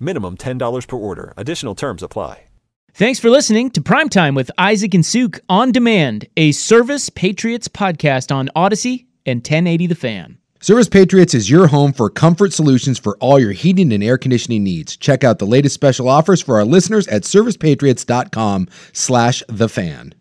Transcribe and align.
Minimum 0.00 0.38
$10 0.38 0.88
per 0.88 0.96
order. 0.96 1.34
Additional 1.36 1.74
terms 1.74 2.02
apply. 2.02 2.44
Thanks 2.92 3.20
for 3.20 3.30
listening 3.30 3.70
to 3.70 3.80
Primetime 3.80 4.34
with 4.34 4.50
Isaac 4.58 4.94
and 4.94 5.06
Suk 5.06 5.38
on 5.48 5.70
demand, 5.70 6.26
a 6.36 6.50
Service 6.52 7.08
Patriots 7.08 7.68
podcast 7.68 8.34
on 8.34 8.50
Audacy 8.56 9.06
and 9.24 9.38
1080 9.38 9.86
The 9.86 9.94
Fan. 9.94 10.38
Service 10.62 10.88
Patriots 10.88 11.32
is 11.32 11.48
your 11.48 11.68
home 11.68 11.92
for 11.92 12.10
comfort 12.10 12.52
solutions 12.52 12.98
for 12.98 13.16
all 13.18 13.38
your 13.38 13.52
heating 13.52 13.92
and 13.94 14.04
air 14.04 14.18
conditioning 14.18 14.62
needs. 14.62 14.94
Check 14.96 15.24
out 15.24 15.38
the 15.38 15.46
latest 15.46 15.74
special 15.74 16.08
offers 16.08 16.42
for 16.42 16.56
our 16.56 16.66
listeners 16.66 17.08
at 17.08 17.22
servicepatriots.com 17.22 18.68
slash 18.92 19.42
the 19.48 19.70
fan. 19.70 20.12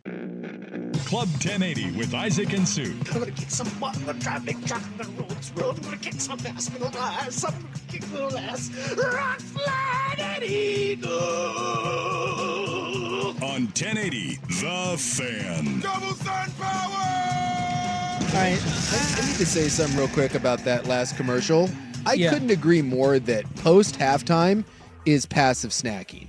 Club 1.06 1.28
1080 1.42 1.92
with 1.98 2.14
Isaac 2.14 2.54
and 2.54 2.68
Sue. 2.68 2.96
I'm 3.14 3.20
gonna 3.20 3.32
kick 3.32 3.50
some 3.50 3.68
butt 3.80 3.96
in 3.98 4.06
the 4.06 4.14
traffic, 4.14 4.64
truck 4.66 4.82
the 4.98 5.06
roads 5.22 5.52
road. 5.56 5.78
I'm 5.78 5.84
gonna 5.84 5.98
kick 5.98 6.20
some 6.20 6.40
ass, 6.46 6.72
little 6.74 6.98
ass. 7.00 7.44
I'm 7.46 7.52
gonna 7.54 7.68
kick 7.88 8.12
little 8.12 8.38
ass. 8.38 8.70
Rock, 8.96 9.40
slide, 9.40 10.16
and 10.20 10.44
eagle. 10.44 11.10
On 13.42 13.66
1080 13.68 14.40
The 14.48 14.96
Fan. 14.98 15.80
Double 15.80 16.14
sun 16.16 16.52
power! 16.60 17.06
All 18.22 18.36
right, 18.36 18.60
I, 18.62 19.18
I 19.22 19.26
need 19.28 19.38
to 19.38 19.46
say 19.46 19.68
something 19.70 19.98
real 19.98 20.08
quick 20.10 20.36
about 20.36 20.60
that 20.66 20.86
last 20.88 21.16
commercial. 21.18 21.70
I 22.06 22.14
Yeah. 22.14 22.32
couldn't 22.32 22.52
agree 22.52 22.82
more 22.82 23.20
that 23.20 23.44
post 23.56 23.98
halftime 24.00 24.64
is 25.06 25.26
passive 25.26 25.72
snacking. 25.72 26.28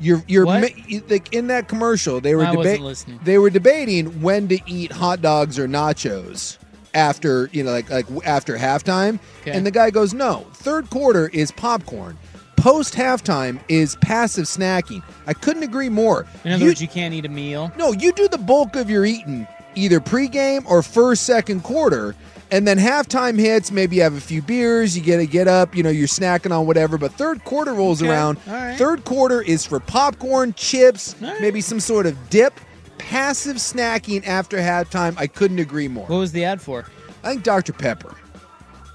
You're 0.00 0.22
you're 0.26 0.44
ma- 0.44 0.66
you- 0.86 1.02
like 1.08 1.32
in 1.32 1.46
that 1.48 1.68
commercial 1.68 2.20
they 2.20 2.34
were 2.34 2.44
I 2.44 2.52
wasn't 2.54 2.80
deba- 2.80 2.84
listening. 2.84 3.20
they 3.24 3.38
were 3.38 3.50
debating 3.50 4.20
when 4.22 4.48
to 4.48 4.58
eat 4.66 4.90
hot 4.92 5.22
dogs 5.22 5.58
or 5.58 5.66
nachos 5.68 6.58
after 6.94 7.48
you 7.52 7.62
know 7.62 7.70
like 7.72 7.88
like 7.90 8.06
after 8.24 8.56
halftime 8.56 9.18
Okay. 9.42 9.52
and 9.52 9.64
the 9.66 9.70
guy 9.70 9.90
goes 9.90 10.12
no 10.14 10.46
third 10.54 10.90
quarter 10.90 11.28
is 11.32 11.50
popcorn 11.52 12.16
post 12.56 12.94
halftime 12.94 13.58
is 13.68 13.96
passive 13.96 14.44
snacking 14.46 15.02
I 15.26 15.32
couldn't 15.34 15.62
agree 15.62 15.88
more 15.88 16.26
In 16.44 16.52
other 16.52 16.62
You- 16.64 16.70
words, 16.70 16.80
you 16.82 16.88
can't 16.88 17.12
eat 17.14 17.24
a 17.24 17.28
meal. 17.28 17.72
no, 17.78 17.92
you 17.92 18.12
do 18.12 18.26
the 18.28 18.38
bulk 18.38 18.76
of 18.76 18.88
your 18.90 19.04
eating 19.04 19.46
either 19.76 20.00
pregame 20.00 20.64
or 20.66 20.82
first, 20.82 21.24
second 21.24 21.62
quarter, 21.62 22.14
and 22.50 22.66
then 22.68 22.78
halftime 22.78 23.38
hits. 23.38 23.70
Maybe 23.70 23.96
you 23.96 24.02
have 24.02 24.14
a 24.14 24.20
few 24.20 24.42
beers, 24.42 24.96
you 24.96 25.02
get 25.02 25.16
to 25.18 25.26
get 25.26 25.48
up, 25.48 25.74
you 25.74 25.82
know, 25.82 25.90
you're 25.90 26.06
snacking 26.08 26.56
on 26.56 26.66
whatever. 26.66 26.98
But 26.98 27.12
third 27.12 27.44
quarter 27.44 27.72
rolls 27.72 28.02
Okay, 28.02 28.10
around. 28.10 28.38
right. 28.46 28.76
Third 28.76 29.04
quarter 29.04 29.42
is 29.42 29.64
for 29.66 29.80
popcorn, 29.80 30.52
chips, 30.54 31.16
right. 31.20 31.40
maybe 31.40 31.60
some 31.60 31.80
sort 31.80 32.06
of 32.06 32.16
dip. 32.30 32.54
Passive 32.96 33.56
snacking 33.56 34.26
after 34.26 34.56
halftime. 34.56 35.14
I 35.18 35.26
couldn't 35.26 35.58
agree 35.58 35.88
more. 35.88 36.06
What 36.06 36.18
was 36.18 36.32
the 36.32 36.44
ad 36.44 36.60
for? 36.62 36.86
I 37.22 37.30
think 37.32 37.42
Dr. 37.42 37.72
Pepper. 37.72 38.14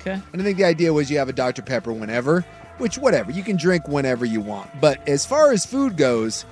Okay. 0.02 0.20
And 0.34 0.42
I 0.42 0.44
think 0.46 0.58
the 0.58 0.64
idea 0.64 0.94
was 0.94 1.12
you 1.12 1.18
have 1.20 1.30
a 1.30 1.34
Dr. 1.34 1.62
Pepper 1.62 1.92
whenever, 1.94 2.42
which 2.78 2.98
whatever, 2.98 3.30
you 3.32 3.44
can 3.44 3.58
drink 3.58 3.88
whenever 3.88 4.26
you 4.26 4.40
want. 4.42 4.70
But 4.82 5.08
as 5.08 5.26
far 5.26 5.52
as 5.52 5.66
food 5.66 5.98
goes, 5.98 6.46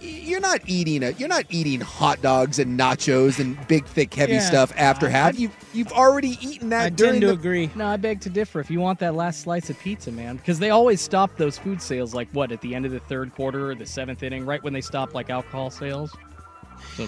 you're 0.00 0.40
not 0.40 0.60
eating 0.66 1.02
a 1.02 1.10
you're 1.12 1.28
not 1.28 1.44
eating 1.50 1.80
hot 1.80 2.20
dogs 2.22 2.58
and 2.58 2.78
nachos 2.78 3.38
and 3.38 3.56
big 3.68 3.86
thick 3.86 4.12
heavy 4.14 4.34
Yeah. 4.34 4.40
stuff 4.40 4.72
after 4.76 5.06
I- 5.06 5.10
half. 5.10 5.38
You 5.38 5.50
you've 5.72 5.92
already 5.92 6.38
eaten 6.46 6.68
that 6.70 6.86
I 6.86 6.88
during 6.90 7.12
tend 7.14 7.20
to 7.22 7.26
the 7.28 7.32
agree. 7.34 7.70
No, 7.74 7.86
I 7.86 7.96
beg 7.96 8.20
to 8.22 8.30
differ. 8.30 8.60
If 8.60 8.70
you 8.70 8.80
want 8.80 8.98
that 9.00 9.14
last 9.14 9.40
slice 9.42 9.70
of 9.70 9.78
pizza, 9.80 10.12
man, 10.12 10.36
because 10.36 10.58
they 10.58 10.70
always 10.70 11.00
stop 11.00 11.36
those 11.36 11.56
food 11.58 11.80
sales, 11.80 12.14
like 12.14 12.28
what 12.32 12.52
at 12.52 12.60
the 12.60 12.74
end 12.74 12.84
of 12.86 12.92
the 12.92 13.00
third 13.00 13.34
quarter 13.34 13.70
or 13.70 13.74
the 13.74 13.86
seventh 13.86 14.22
inning, 14.22 14.44
right 14.44 14.62
when 14.62 14.72
they 14.72 14.80
stop 14.80 15.14
like 15.14 15.30
alcohol 15.30 15.70
sales. 15.70 16.14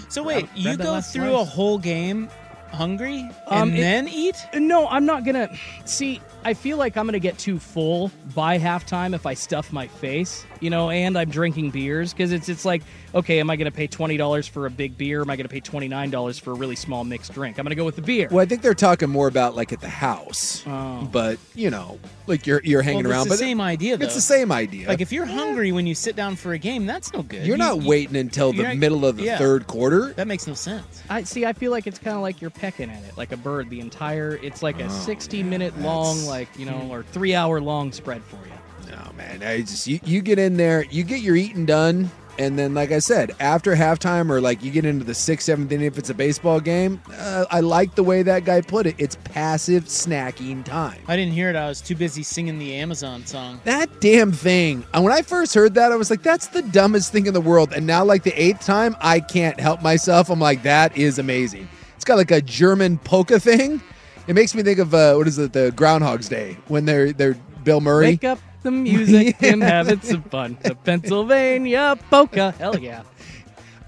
So 0.09 0.23
wait, 0.23 0.45
grab- 0.45 0.57
you 0.57 0.63
grab 0.63 0.77
that 0.79 0.83
go 0.83 1.01
through 1.01 1.31
slice. 1.31 1.41
a 1.47 1.49
whole 1.49 1.77
game 1.77 2.29
hungry 2.71 3.27
Um, 3.47 3.69
and 3.69 3.77
it- 3.77 3.81
then 3.81 4.07
eat? 4.07 4.35
No, 4.55 4.87
I'm 4.87 5.05
not 5.05 5.23
gonna. 5.25 5.49
See, 5.85 6.21
I 6.45 6.53
feel 6.53 6.77
like 6.77 6.97
I'm 6.97 7.05
gonna 7.05 7.19
get 7.19 7.37
too 7.37 7.59
full 7.59 8.11
by 8.35 8.59
halftime 8.59 9.13
if 9.15 9.25
I 9.25 9.33
stuff 9.33 9.71
my 9.73 9.87
face, 9.87 10.45
you 10.59 10.69
know, 10.69 10.89
and 10.89 11.17
I'm 11.17 11.29
drinking 11.29 11.71
beers 11.71 12.13
because 12.13 12.31
it's 12.31 12.49
it's 12.49 12.65
like, 12.65 12.83
okay, 13.15 13.39
am 13.39 13.49
I 13.49 13.55
gonna 13.55 13.71
pay 13.71 13.87
twenty 13.87 14.17
dollars 14.17 14.47
for 14.47 14.65
a 14.65 14.69
big 14.69 14.97
beer? 14.97 15.19
Or 15.19 15.21
am 15.23 15.29
I 15.29 15.35
gonna 15.35 15.49
pay 15.49 15.59
twenty 15.59 15.87
nine 15.87 16.09
dollars 16.09 16.37
for 16.39 16.51
a 16.51 16.53
really 16.53 16.75
small 16.75 17.03
mixed 17.03 17.33
drink? 17.33 17.57
I'm 17.57 17.65
gonna 17.65 17.75
go 17.75 17.85
with 17.85 17.95
the 17.95 18.01
beer. 18.01 18.27
Well, 18.31 18.41
I 18.41 18.45
think 18.45 18.61
they're 18.61 18.73
talking 18.73 19.09
more 19.09 19.27
about 19.27 19.55
like 19.55 19.71
at 19.73 19.81
the 19.81 19.89
house. 19.89 20.63
Oh. 20.67 21.07
But, 21.11 21.39
you 21.55 21.69
know, 21.69 21.99
like 22.27 22.45
you're 22.45 22.61
you're 22.63 22.81
hanging 22.81 23.03
well, 23.03 23.13
around 23.13 23.27
It's 23.27 23.37
the 23.37 23.43
but 23.43 23.47
same 23.47 23.61
idea, 23.61 23.97
though. 23.97 24.05
it's 24.05 24.15
the 24.15 24.21
same 24.21 24.51
idea. 24.51 24.87
Like 24.87 25.01
if 25.01 25.11
you're 25.11 25.25
hungry 25.25 25.71
when 25.71 25.87
you 25.87 25.95
sit 25.95 26.15
down 26.15 26.35
for 26.35 26.53
a 26.53 26.57
game, 26.57 26.85
that's 26.85 27.11
no 27.13 27.23
good. 27.23 27.45
you're 27.45 27.55
You- 27.55 27.63
not 27.63 27.81
you- 27.81 27.87
waiting 27.87 28.15
until 28.17 28.51
the 28.51 28.57
you're 28.59 28.67
not- 28.67 28.77
middle 28.77 29.05
of 29.05 29.17
the 29.17 29.23
yeah. 29.23 29.37
third 29.37 29.67
quarter. 29.67 30.13
That 30.13 30.27
makes 30.27 30.47
no 30.47 30.53
sense. 30.53 31.03
I 31.09 31.23
see. 31.23 31.45
I 31.45 31.53
feel 31.53 31.71
like 31.71 31.87
it's 31.87 31.99
kind 31.99 32.15
of 32.15 32.21
like 32.21 32.41
you're 32.41 32.49
pecking 32.49 32.89
at 32.89 33.03
it, 33.03 33.17
like 33.17 33.31
a 33.31 33.37
bird. 33.37 33.69
The 33.69 33.79
entire, 33.79 34.39
it's 34.43 34.61
like 34.61 34.79
a 34.79 34.89
60 34.89 35.43
minute 35.43 35.77
long, 35.79 36.23
like 36.25 36.49
you 36.57 36.65
know, 36.65 36.79
hmm. 36.79 36.91
or 36.91 37.03
three 37.03 37.33
hour 37.35 37.59
long 37.61 37.91
spread 37.91 38.23
for 38.23 38.35
you. 38.37 38.53
No, 38.89 39.11
man. 39.15 39.43
I 39.43 39.61
just 39.61 39.87
you, 39.87 39.99
you 40.03 40.21
get 40.21 40.39
in 40.39 40.57
there, 40.57 40.85
you 40.85 41.03
get 41.03 41.21
your 41.21 41.35
eating 41.35 41.65
done, 41.65 42.09
and 42.39 42.57
then 42.57 42.73
like 42.73 42.91
I 42.91 42.99
said, 42.99 43.35
after 43.39 43.75
halftime 43.75 44.31
or 44.31 44.39
like 44.39 44.63
you 44.63 44.71
get 44.71 44.85
into 44.85 45.03
the 45.03 45.13
sixth, 45.13 45.45
seventh 45.45 45.71
inning 45.71 45.85
if 45.85 45.97
it's 45.97 46.09
a 46.09 46.13
baseball 46.13 46.59
game. 46.61 47.01
Uh, 47.11 47.45
I 47.51 47.59
like 47.59 47.95
the 47.95 48.03
way 48.03 48.23
that 48.23 48.45
guy 48.45 48.61
put 48.61 48.87
it. 48.87 48.95
It's 48.97 49.17
passive 49.25 49.83
snacking 49.85 50.63
time. 50.63 51.01
I 51.07 51.17
didn't 51.17 51.33
hear 51.33 51.49
it. 51.49 51.55
I 51.57 51.67
was 51.67 51.81
too 51.81 51.95
busy 51.95 52.23
singing 52.23 52.57
the 52.57 52.75
Amazon 52.75 53.25
song. 53.25 53.59
That 53.65 53.99
damn 53.99 54.31
thing. 54.31 54.85
And 54.93 55.03
when 55.03 55.13
I 55.13 55.21
first 55.21 55.53
heard 55.53 55.73
that, 55.75 55.91
I 55.91 55.97
was 55.97 56.09
like, 56.09 56.23
that's 56.23 56.47
the 56.47 56.61
dumbest 56.61 57.11
thing 57.11 57.27
in 57.27 57.33
the 57.33 57.41
world. 57.41 57.73
And 57.73 57.85
now, 57.85 58.05
like 58.05 58.23
the 58.23 58.41
eighth 58.41 58.61
time, 58.65 58.95
I 59.01 59.19
can't 59.19 59.59
help 59.59 59.81
myself. 59.81 60.29
I'm 60.29 60.39
like, 60.39 60.63
that 60.63 60.97
is 60.97 61.19
amazing. 61.19 61.67
It's 61.95 62.05
got 62.05 62.15
like 62.15 62.31
a 62.31 62.41
German 62.41 62.97
polka 62.99 63.39
thing. 63.39 63.81
It 64.27 64.33
makes 64.33 64.55
me 64.55 64.63
think 64.63 64.79
of 64.79 64.93
uh, 64.93 65.15
what 65.15 65.27
is 65.27 65.37
it, 65.37 65.51
the 65.51 65.73
Groundhog's 65.75 66.29
Day 66.29 66.55
when 66.69 66.85
they're 66.85 67.11
they're 67.11 67.33
Bill 67.63 67.81
Murray. 67.81 68.05
Wake 68.05 68.23
up 68.23 68.39
the 68.63 68.71
music 68.71 69.35
and 69.43 69.61
have 69.63 69.87
it 69.89 70.03
some 70.03 70.23
fun. 70.23 70.57
The 70.63 70.75
Pennsylvania 70.75 71.97
polka. 72.09 72.51
Hell 72.51 72.77
yeah. 72.79 73.03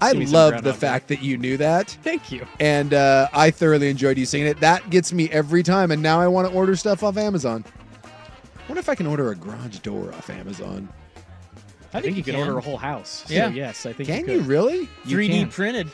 I 0.04 0.12
Give 0.14 0.20
me 0.20 0.26
some 0.26 0.34
love 0.34 0.48
the 0.50 0.62
Groundhog 0.62 0.74
Day. 0.74 0.80
fact 0.88 1.08
that 1.10 1.22
you 1.22 1.38
knew 1.38 1.58
that. 1.58 1.92
Thank 2.04 2.32
you. 2.32 2.46
and 2.60 2.94
uh, 2.94 3.28
I 3.34 3.52
thoroughly 3.52 3.90
enjoyed 3.90 4.18
you 4.18 4.26
singing 4.26 4.48
it. 4.48 4.60
That 4.60 4.90
gets 4.90 5.14
me 5.14 5.30
every 5.30 5.62
time, 5.62 5.92
and 5.92 6.02
now 6.02 6.20
I 6.20 6.28
want 6.28 6.48
to 6.48 6.54
order 6.54 6.76
stuff 6.76 7.04
off 7.04 7.18
Amazon. 7.18 7.64
wonder 8.68 8.80
if 8.80 8.90
I 8.90 8.96
can 8.96 9.06
order 9.06 9.30
a 9.32 9.36
garage 9.36 9.78
door 9.80 10.12
off 10.14 10.30
Amazon. 10.32 10.90
I, 11.94 12.00
think, 12.02 12.16
you 12.18 12.24
can, 12.24 12.36
order 12.36 12.58
a 12.58 12.62
whole 12.62 12.78
house. 12.78 13.26
So, 13.28 13.34
Yeah. 13.34 13.50
yes, 13.50 13.86
I 13.86 13.92
think 13.94 14.08
Can 14.08 14.26
you 14.26 14.34
you 14.36 14.40
could. 14.40 14.48
really? 14.48 14.90
3D 15.06 15.28
can. 15.42 15.50
printed 15.50 15.88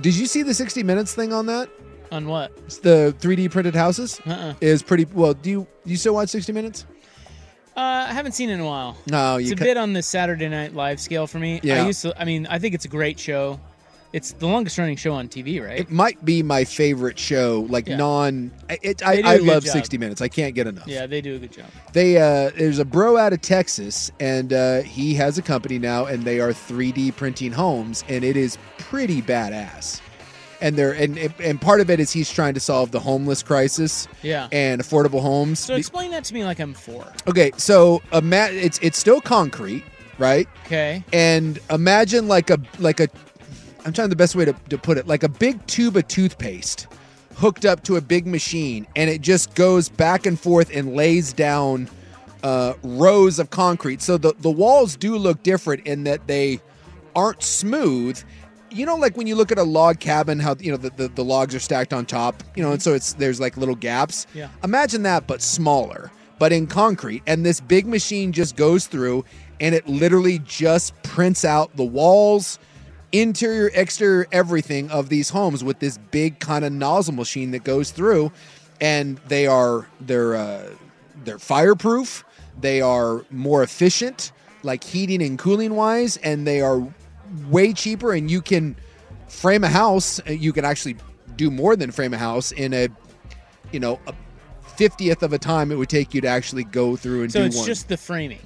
Did 0.00 0.14
you 0.14 0.26
see 0.26 0.42
the 0.42 0.52
60 0.52 0.82
Minutes 0.82 1.14
thing 1.14 1.32
on 1.32 1.46
that? 1.46 1.70
on 2.12 2.26
what? 2.28 2.52
It's 2.66 2.78
the 2.78 3.14
3D 3.18 3.50
printed 3.50 3.74
houses 3.74 4.20
Uh-uh. 4.26 4.54
is 4.60 4.82
pretty 4.82 5.06
well. 5.06 5.32
Do 5.34 5.48
you 5.50 5.66
do 5.84 5.90
you 5.90 5.96
still 5.96 6.14
watch 6.14 6.28
60 6.28 6.52
Minutes? 6.52 6.84
Uh, 7.78 8.06
I 8.08 8.12
haven't 8.12 8.32
seen 8.32 8.50
it 8.50 8.54
in 8.54 8.60
a 8.60 8.64
while. 8.66 8.96
No, 9.06 9.36
it's 9.36 9.52
a 9.52 9.56
ca- 9.56 9.64
bit 9.64 9.76
on 9.76 9.92
the 9.92 10.02
Saturday 10.02 10.48
Night 10.48 10.74
Live 10.74 10.98
scale 10.98 11.28
for 11.28 11.38
me. 11.38 11.60
Yeah. 11.62 11.82
I 11.82 11.86
used 11.86 12.02
to. 12.02 12.20
I 12.20 12.24
mean, 12.24 12.46
I 12.48 12.58
think 12.58 12.74
it's 12.74 12.84
a 12.84 12.88
great 12.88 13.20
show. 13.20 13.60
It's 14.12 14.32
the 14.32 14.46
longest 14.48 14.78
running 14.78 14.96
show 14.96 15.12
on 15.12 15.28
TV, 15.28 15.62
right? 15.64 15.78
It 15.80 15.90
might 15.90 16.24
be 16.24 16.42
my 16.42 16.64
favorite 16.64 17.18
show, 17.18 17.66
like 17.68 17.86
Yeah. 17.86 17.98
non. 17.98 18.50
It, 18.68 18.98
They 18.98 19.04
I, 19.04 19.16
do 19.22 19.28
I 19.28 19.34
a 19.34 19.38
good 19.38 19.46
love 19.46 19.64
job. 19.64 19.72
60 19.74 19.96
Minutes. 19.98 20.20
I 20.22 20.28
can't 20.28 20.54
get 20.56 20.66
enough. 20.66 20.88
yeah, 20.88 21.06
they 21.06 21.20
do 21.20 21.36
a 21.36 21.38
good 21.38 21.52
job. 21.52 21.66
They 21.92 22.16
uh, 22.16 22.50
there's 22.56 22.78
a 22.80 22.84
bro 22.84 23.16
out 23.18 23.32
of 23.32 23.42
Texas, 23.42 24.10
and 24.18 24.52
uh, 24.52 24.80
he 24.80 25.14
has 25.14 25.38
a 25.38 25.42
company 25.42 25.78
now, 25.78 26.06
and 26.06 26.24
they 26.24 26.40
are 26.40 26.50
3D 26.52 27.14
printing 27.16 27.52
homes, 27.52 28.02
and 28.08 28.24
it 28.24 28.36
is 28.36 28.58
pretty 28.78 29.22
badass. 29.22 30.00
And 30.60 30.76
they're 30.76 30.92
and 30.92 31.16
and 31.18 31.60
part 31.60 31.80
of 31.80 31.88
it 31.90 32.00
is 32.00 32.10
he's 32.12 32.30
trying 32.30 32.54
to 32.54 32.60
solve 32.60 32.90
the 32.90 32.98
homeless 33.00 33.42
crisis 33.44 34.08
Yeah. 34.22 34.48
and 34.50 34.80
affordable 34.82 35.20
homes. 35.22 35.60
So 35.60 35.74
explain 35.76 36.10
that 36.10 36.24
to 36.24 36.34
me 36.34 36.44
like 36.44 36.58
I'm 36.58 36.74
four. 36.74 37.06
okay, 37.28 37.52
so 37.56 38.02
ima- 38.12 38.48
it's 38.50 38.78
it's 38.82 38.98
still 38.98 39.20
concrete, 39.20 39.84
right? 40.18 40.48
Okay. 40.66 41.04
and 41.12 41.58
imagine 41.70 42.26
like 42.28 42.50
a 42.50 42.58
like 42.78 42.98
a 43.00 43.08
i'm 43.86 43.92
trying 43.92 44.10
the 44.10 44.16
best 44.16 44.34
way 44.34 44.44
to, 44.44 44.52
to 44.68 44.76
put 44.76 44.98
it 44.98 45.06
like 45.06 45.22
a 45.22 45.28
big 45.28 45.64
tube 45.66 45.96
of 45.96 46.06
toothpaste 46.08 46.88
hooked 47.36 47.64
up 47.64 47.84
to 47.84 47.94
a 47.96 48.00
big 48.00 48.26
machine 48.26 48.84
and 48.96 49.08
it 49.08 49.20
just 49.22 49.54
goes 49.54 49.88
back 49.88 50.26
and 50.26 50.38
forth 50.40 50.68
and 50.74 50.94
lays 50.94 51.32
down 51.32 51.88
uh, 52.42 52.74
rows 52.82 53.38
of 53.38 53.48
concrete 53.50 54.02
so 54.02 54.18
the, 54.18 54.34
the 54.40 54.50
walls 54.50 54.96
do 54.96 55.16
look 55.16 55.42
different 55.44 55.86
in 55.86 56.02
that 56.04 56.26
they 56.26 56.60
aren't 57.14 57.42
smooth 57.42 58.20
you 58.70 58.84
know 58.84 58.96
like 58.96 59.16
when 59.16 59.26
you 59.26 59.34
look 59.34 59.50
at 59.50 59.58
a 59.58 59.62
log 59.62 59.98
cabin 60.00 60.38
how 60.38 60.54
you 60.60 60.70
know 60.70 60.76
the, 60.76 60.90
the, 60.90 61.08
the 61.08 61.24
logs 61.24 61.54
are 61.54 61.60
stacked 61.60 61.92
on 61.92 62.04
top 62.04 62.42
you 62.54 62.62
know 62.62 62.72
and 62.72 62.82
so 62.82 62.94
it's 62.94 63.14
there's 63.14 63.40
like 63.40 63.56
little 63.56 63.74
gaps. 63.74 64.26
Yeah. 64.34 64.48
imagine 64.62 65.02
that 65.04 65.26
but 65.26 65.42
smaller 65.42 66.10
but 66.38 66.52
in 66.52 66.66
concrete. 66.66 67.22
And 67.26 67.44
this 67.44 67.60
big 67.60 67.86
machine 67.86 68.32
just 68.32 68.56
goes 68.56 68.86
through 68.86 69.24
and 69.60 69.74
it 69.74 69.88
literally 69.88 70.38
just 70.40 71.00
prints 71.02 71.44
out 71.44 71.76
the 71.76 71.84
walls 71.84 72.58
interior 73.10 73.70
exterior 73.74 74.26
everything 74.32 74.90
of 74.90 75.08
these 75.08 75.30
homes 75.30 75.64
with 75.64 75.78
this 75.78 75.98
big 76.10 76.38
kind 76.40 76.64
of 76.64 76.72
nozzle 76.72 77.14
machine 77.14 77.50
that 77.52 77.64
goes 77.64 77.90
through. 77.90 78.32
And 78.80 79.18
they 79.28 79.46
are 79.46 79.88
they're 80.00 80.36
uh, 80.36 80.70
they're 81.24 81.38
fireproof. 81.38 82.24
They 82.60 82.80
are 82.80 83.24
more 83.30 83.62
efficient 83.62 84.32
like 84.64 84.82
heating 84.82 85.22
and 85.22 85.38
cooling 85.38 85.74
wise 85.74 86.16
and 86.18 86.44
they 86.44 86.60
are 86.60 86.80
way 87.48 87.72
cheaper 87.72 88.12
and 88.12 88.30
you 88.30 88.40
can 88.40 88.76
frame 89.28 89.64
a 89.64 89.68
house 89.68 90.20
uh, 90.26 90.32
you 90.32 90.52
can 90.52 90.64
actually 90.64 90.96
do 91.36 91.50
more 91.50 91.76
than 91.76 91.90
frame 91.90 92.14
a 92.14 92.18
house 92.18 92.52
in 92.52 92.72
a 92.74 92.88
you 93.72 93.78
know 93.80 93.98
a 94.06 94.14
50th 94.76 95.22
of 95.22 95.32
a 95.32 95.38
time 95.38 95.70
it 95.72 95.76
would 95.76 95.88
take 95.88 96.14
you 96.14 96.20
to 96.20 96.28
actually 96.28 96.64
go 96.64 96.96
through 96.96 97.22
and 97.24 97.32
So 97.32 97.40
do 97.40 97.46
it's 97.46 97.56
one 97.56 97.66
just 97.66 97.88
the 97.88 97.96
framing. 97.96 98.38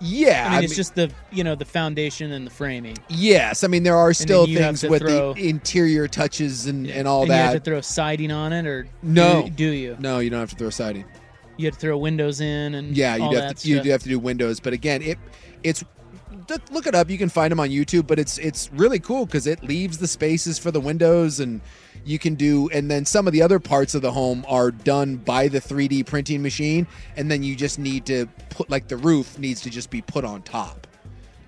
yeah 0.00 0.48
I 0.50 0.54
mean, 0.56 0.64
it's 0.64 0.76
just 0.76 0.94
the 0.94 1.10
you 1.32 1.42
know 1.44 1.54
the 1.54 1.64
foundation 1.64 2.32
and 2.32 2.46
the 2.46 2.50
framing. 2.50 2.96
Yes, 3.08 3.64
I 3.64 3.68
mean 3.68 3.82
there 3.84 3.96
are 3.96 4.12
still 4.12 4.44
things 4.46 4.82
with 4.84 5.02
throw- 5.02 5.34
the 5.34 5.48
interior 5.48 6.06
touches 6.08 6.66
and, 6.66 6.86
and 6.88 7.06
all 7.08 7.22
and 7.22 7.28
You 7.28 7.34
have 7.34 7.52
that. 7.54 7.64
to 7.64 7.70
throw 7.70 7.80
siding 7.80 8.30
on 8.32 8.52
it, 8.52 8.66
or 8.66 8.86
No. 9.02 9.44
do, 9.44 9.50
do 9.50 9.66
you? 9.70 9.96
no, 10.00 10.18
you 10.18 10.30
don't 10.30 10.40
have 10.40 10.50
to 10.50 10.56
throw 10.56 10.70
siding. 10.70 11.04
You 11.56 11.66
have 11.66 11.74
to 11.74 11.80
throw 11.80 11.98
windows 11.98 12.40
in 12.40 12.74
and 12.74 12.96
Yeah, 12.96 13.16
you 13.16 13.34
that 13.34 13.42
have 13.44 13.56
to 13.56 13.68
you 13.68 13.80
do 13.80 13.90
have 13.90 14.02
to 14.02 14.08
do 14.08 14.18
windows, 14.18 14.60
but 14.60 14.72
again, 14.72 15.00
it 15.02 15.18
it's 15.62 15.82
look- 16.48 16.70
look 16.70 16.86
it 16.86 16.94
up. 16.94 17.10
You 17.10 17.18
can 17.18 17.28
find 17.28 17.50
them 17.52 17.60
on 17.60 17.68
YouTube, 17.70 18.06
but 18.06 18.18
it's 18.18 18.38
it's 18.38 18.70
really 18.72 18.98
cool 18.98 19.26
because 19.26 19.46
it 19.46 19.62
leaves 19.62 19.98
the 19.98 20.08
spaces 20.08 20.58
for 20.58 20.70
the 20.70 20.80
windows, 20.80 21.40
and 21.40 21.60
you 22.04 22.18
can 22.18 22.34
do. 22.34 22.68
And 22.70 22.90
then 22.90 23.04
some 23.04 23.26
of 23.26 23.32
the 23.32 23.42
other 23.42 23.58
parts 23.58 23.94
of 23.94 24.02
the 24.02 24.12
home 24.12 24.44
are 24.48 24.70
done 24.70 25.16
by 25.16 25.48
the 25.48 25.60
3D 25.60 26.04
printing 26.06 26.42
machine, 26.42 26.86
and 27.16 27.30
then 27.30 27.42
you 27.42 27.54
just 27.56 27.78
need 27.78 28.06
to 28.06 28.26
put 28.50 28.70
like 28.70 28.88
the 28.88 28.96
roof 28.96 29.38
needs 29.38 29.60
to 29.62 29.70
just 29.70 29.90
be 29.90 30.00
put 30.02 30.24
on 30.24 30.42
top. 30.42 30.86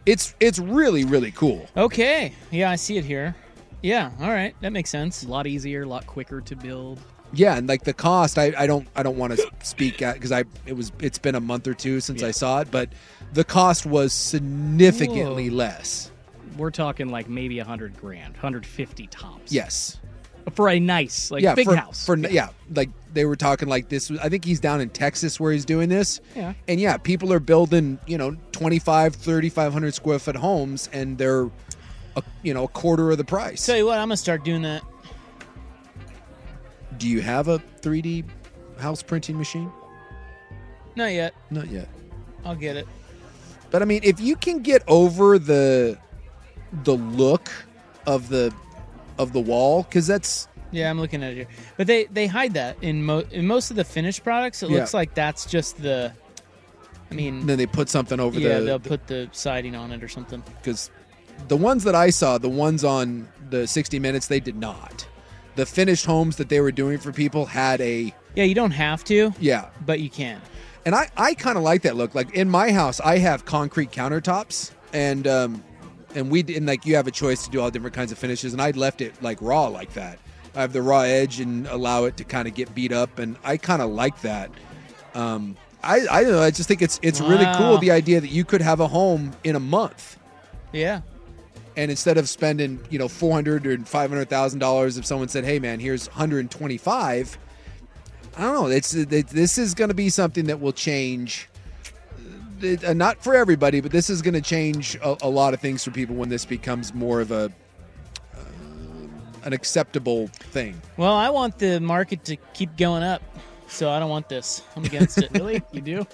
It's 0.06 0.35
it's 0.41 0.58
really 0.58 1.05
really 1.05 1.31
cool. 1.31 1.67
Okay. 1.76 2.32
Yeah, 2.50 2.70
I 2.70 2.76
see 2.76 2.96
it 2.96 3.05
here. 3.05 3.35
Yeah. 3.82 4.11
All 4.20 4.31
right. 4.31 4.55
That 4.61 4.73
makes 4.73 4.91
sense. 4.91 5.23
A 5.25 5.29
lot 5.29 5.46
easier, 5.46 5.82
a 5.82 5.87
lot 5.87 6.06
quicker 6.06 6.41
to 6.43 6.56
build. 6.56 7.00
Yeah, 7.32 7.56
and 7.56 7.69
like 7.69 7.85
the 7.85 7.93
cost, 7.93 8.38
I, 8.38 8.53
I 8.56 8.67
don't 8.67 8.88
I 8.97 9.03
don't 9.03 9.17
want 9.17 9.37
to 9.37 9.50
speak 9.62 10.03
at 10.03 10.15
because 10.15 10.32
I 10.32 10.44
it 10.67 10.75
was 10.75 10.93
it's 11.00 11.19
been 11.19 11.35
a 11.35 11.41
month 11.41 11.69
or 11.69 11.75
two 11.75 12.00
since 12.00 12.23
I 12.23 12.32
saw 12.32 12.61
it, 12.61 12.71
but 12.71 12.91
the 13.32 13.44
cost 13.44 13.87
was 13.87 14.12
significantly 14.12 15.49
Whoa. 15.49 15.56
less. 15.56 16.11
We're 16.56 16.71
talking 16.71 17.09
like 17.09 17.29
maybe 17.29 17.59
a 17.61 17.65
hundred 17.65 17.97
grand, 17.97 18.37
hundred 18.37 18.67
fifty 18.67 19.06
tops. 19.06 19.53
Yes, 19.53 20.00
for 20.55 20.69
a 20.69 20.81
nice 20.81 21.31
like 21.31 21.43
yeah, 21.43 21.55
big 21.55 21.67
for, 21.67 21.77
house. 21.77 22.05
for 22.05 22.17
yeah. 22.17 22.49
like 22.75 22.91
they 23.12 23.25
were 23.25 23.37
talking 23.37 23.69
like 23.69 23.88
this. 23.88 24.11
I 24.11 24.29
think 24.29 24.44
he's 24.44 24.61
down 24.61 24.81
in 24.81 24.91
Texas 24.91 25.38
where 25.38 25.53
he's 25.53 25.65
doing 25.65 25.88
this. 25.88 26.21
Yeah. 26.35 26.55
and 26.69 26.81
yeah, 26.81 26.97
people 26.97 27.32
are 27.32 27.41
building 27.41 27.99
you 28.06 28.19
know 28.19 28.37
25, 28.53 29.15
3,500 29.15 29.94
square 29.94 30.19
foot 30.19 30.37
homes, 30.37 30.88
and 30.93 31.19
they're 31.19 31.49
a, 32.17 32.23
you 32.43 32.55
know 32.55 32.65
a 32.65 32.69
quarter 32.69 33.11
of 33.11 33.19
the 33.19 33.25
price. 33.25 33.65
Tell 33.67 33.77
you 33.77 33.87
what, 33.87 33.99
I'm 33.99 34.09
gonna 34.09 34.17
start 34.17 34.44
doing 34.44 34.62
that. 34.62 34.82
Do 37.00 37.08
you 37.08 37.20
have 37.23 37.49
a 37.49 37.58
3D 37.81 38.25
house 38.79 39.02
printing 39.02 39.37
machine? 39.38 39.73
Not 40.97 41.12
yet. 41.12 41.35
Not 41.50 41.69
yet. 41.69 41.88
I'll 42.44 42.55
get 42.55 42.76
it. 42.76 42.87
But 43.70 43.81
I 43.82 43.85
mean, 43.87 44.00
if 44.05 44.20
you 44.20 44.37
can 44.37 44.61
get 44.61 44.82
over 44.87 45.38
the 45.38 45.99
the 46.85 46.94
look 46.97 47.50
of 48.06 48.29
the 48.29 48.52
of 49.19 49.32
the 49.32 49.41
wall, 49.41 49.82
because 49.85 50.06
that's 50.06 50.47
Yeah, 50.73 50.91
I'm 50.91 51.00
looking 51.00 51.23
at 51.23 51.32
it 51.32 51.37
here. 51.37 51.47
But 51.76 51.87
they 51.87 52.05
they 52.05 52.26
hide 52.26 52.55
that 52.55 52.76
in 52.82 53.03
mo- 53.05 53.25
in 53.31 53.46
most 53.46 53.70
of 53.70 53.76
the 53.76 53.85
finished 53.85 54.23
products. 54.23 54.62
It 54.62 54.70
Yeah. 54.70 54.79
looks 54.79 54.93
like 54.94 55.14
that's 55.14 55.46
just 55.46 55.81
the. 55.81 56.12
I 57.11 57.14
mean, 57.14 57.46
then 57.46 57.58
they 57.58 57.67
put 57.67 57.88
something 57.88 58.20
over 58.20 58.38
yeah, 58.38 58.58
the 58.58 58.64
they'll 58.67 58.79
put 58.79 59.06
the 59.06 59.29
siding 59.32 59.75
on 59.75 59.91
it 59.91 60.03
or 60.05 60.08
something. 60.08 60.43
because 60.62 60.91
the 61.49 61.56
ones 61.56 61.82
that 61.85 61.94
I 61.94 62.11
saw, 62.11 62.38
the 62.38 62.49
ones 62.49 62.85
on 62.85 63.26
the 63.49 63.67
60 63.67 63.99
Minutes, 63.99 64.26
they 64.29 64.38
did 64.41 64.56
not. 64.56 65.06
The 65.61 65.67
finished 65.67 66.07
homes 66.07 66.37
that 66.37 66.49
they 66.49 66.62
were 66.62 66.73
doing 66.73 66.97
for 66.97 67.12
people 67.12 67.45
had 67.45 67.83
a 67.83 68.15
Yeah, 68.35 68.45
you 68.45 68.55
don't 68.55 68.71
have 68.71 69.05
to, 69.05 69.35
yeah, 69.39 69.69
but 69.85 70.01
you 70.01 70.09
can. 70.09 70.41
and 70.87 70.95
I 70.95 71.11
I 71.19 71.35
kind 71.35 71.59
of 71.59 71.62
like 71.62 71.83
that 71.83 71.97
look. 71.97 72.15
Like 72.15 72.35
in 72.35 72.49
my 72.49 72.73
house, 72.73 72.99
I 72.99 73.19
have 73.19 73.45
concrete 73.45 73.91
countertops, 73.93 74.71
and 74.95 75.29
um, 75.29 75.62
and 76.15 76.31
we 76.31 76.43
didn't 76.43 76.65
like 76.65 76.87
you 76.87 76.97
have 76.97 77.07
a 77.07 77.11
choice 77.11 77.45
to 77.45 77.51
do 77.51 77.61
all 77.61 77.71
different 77.71 77.95
kinds 77.95 78.11
of 78.11 78.17
finishes, 78.17 78.55
and 78.55 78.62
I 78.62 78.71
left 78.71 79.03
it 79.03 79.23
like 79.23 79.37
raw 79.43 79.67
like 79.67 79.93
that. 79.93 80.19
I 80.55 80.62
have 80.62 80.73
the 80.73 80.81
raw 80.81 81.01
edge 81.03 81.41
and 81.41 81.67
allow 81.67 82.05
it 82.05 82.17
to 82.17 82.25
kind 82.25 82.49
of 82.49 82.55
get 82.55 82.75
beat 82.75 82.91
up, 82.91 83.19
and 83.19 83.37
I 83.45 83.59
kind 83.59 83.83
of 83.83 83.91
like 83.91 84.19
that. 84.23 84.51
Um, 85.13 85.59
I 85.83 86.06
I 86.11 86.23
don't 86.23 86.33
know. 86.33 86.41
I 86.43 86.53
just 86.53 86.69
think 86.69 86.81
it's 86.81 86.99
it's 87.03 87.21
really 87.21 87.47
cool 87.59 87.77
the 87.77 87.91
idea 87.91 88.19
that 88.19 88.31
you 88.31 88.47
could 88.47 88.63
have 88.63 88.81
a 88.81 88.89
home 88.89 89.33
in 89.45 89.56
a 89.56 89.61
month. 89.61 90.19
Yeah. 90.73 91.03
And 91.76 91.90
instead 91.90 92.19
of 92.19 92.28
spending 92.28 92.81
you 92.90 92.99
know 92.99 93.08
four 93.08 93.32
hundred 93.32 93.67
or 93.67 93.79
five 93.84 94.10
hundred 94.10 94.29
thousand 94.29 94.58
dollars, 94.58 94.96
if 94.98 95.05
someone 95.06 95.29
said, 95.29 95.44
"Hey 95.44 95.58
man, 95.58 95.81
here's 95.81 96.08
one 96.08 96.17
hundred 96.17 96.41
and 96.41 96.50
twenty-five, 96.50 97.39
I 98.36 98.43
don't 98.43 98.55
know. 98.55 98.67
It's 98.67 98.94
it, 98.94 99.08
this 99.29 99.58
is 99.58 99.74
going 99.74 99.89
to 99.89 99.94
be 99.94 100.08
something 100.08 100.46
that 100.46 100.60
will 100.60 100.72
change. 100.72 101.48
It- 102.60 102.84
uh, 102.84 102.93
not 102.93 103.22
for 103.22 103.34
everybody, 103.34 103.81
but 103.81 103.91
this 103.91 104.10
is 104.10 104.20
going 104.22 104.34
to 104.34 104.41
change 104.43 104.96
a, 104.96 105.17
a 105.22 105.29
lot 105.29 105.55
of 105.55 105.60
things 105.60 105.82
for 105.84 105.91
people 105.91 106.15
when 106.17 106.29
this 106.29 106.44
becomes 106.44 106.93
more 106.93 107.20
of 107.20 107.31
a 107.31 107.50
uh, 108.34 108.39
an 109.44 109.53
acceptable 109.53 110.29
thing. 110.29 110.81
Well, 110.96 111.15
I 111.15 111.31
want 111.31 111.58
the 111.58 111.81
market 111.81 112.24
to 112.27 112.36
keep 112.55 112.77
going 112.77 113.03
up, 113.03 113.22
so 113.69 113.91
I 113.91 113.98
don't 113.98 114.10
want 114.10 114.29
this. 114.29 114.62
I'm 114.77 114.84
against 114.84 115.19
it. 115.19 115.31
really, 115.34 115.62
you 115.72 115.81
do? 115.81 116.06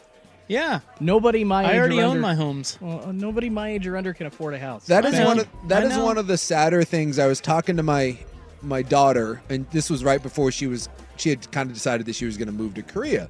Yeah. 0.48 0.80
Nobody 1.00 1.44
my 1.44 1.64
age 1.64 1.70
I 1.70 1.78
already 1.78 1.98
or 2.00 2.04
own 2.04 2.10
under- 2.10 2.20
my 2.22 2.34
homes. 2.34 2.78
Well, 2.80 3.08
uh, 3.08 3.12
nobody 3.12 3.50
my 3.50 3.70
age 3.70 3.86
or 3.86 3.96
under 3.96 4.12
can 4.14 4.26
afford 4.26 4.54
a 4.54 4.58
house. 4.58 4.86
That 4.86 5.04
is 5.04 5.14
I 5.14 5.16
is 5.16 5.20
know. 5.20 5.26
one 5.26 5.38
of 5.40 5.48
that 5.68 5.82
I 5.82 5.86
is 5.86 5.96
know. 5.96 6.04
one 6.04 6.18
of 6.18 6.26
the 6.26 6.38
sadder 6.38 6.84
things. 6.84 7.18
I 7.18 7.26
was 7.26 7.40
talking 7.40 7.76
to 7.76 7.82
my 7.82 8.18
my 8.62 8.82
daughter, 8.82 9.42
and 9.48 9.68
this 9.70 9.90
was 9.90 10.04
right 10.04 10.22
before 10.22 10.50
she 10.52 10.66
was 10.66 10.88
she 11.16 11.30
had 11.30 11.50
kind 11.50 11.68
of 11.70 11.74
decided 11.74 12.06
that 12.06 12.14
she 12.14 12.26
was 12.26 12.36
going 12.36 12.46
to 12.46 12.52
move 12.54 12.74
to 12.74 12.82
Korea. 12.82 13.28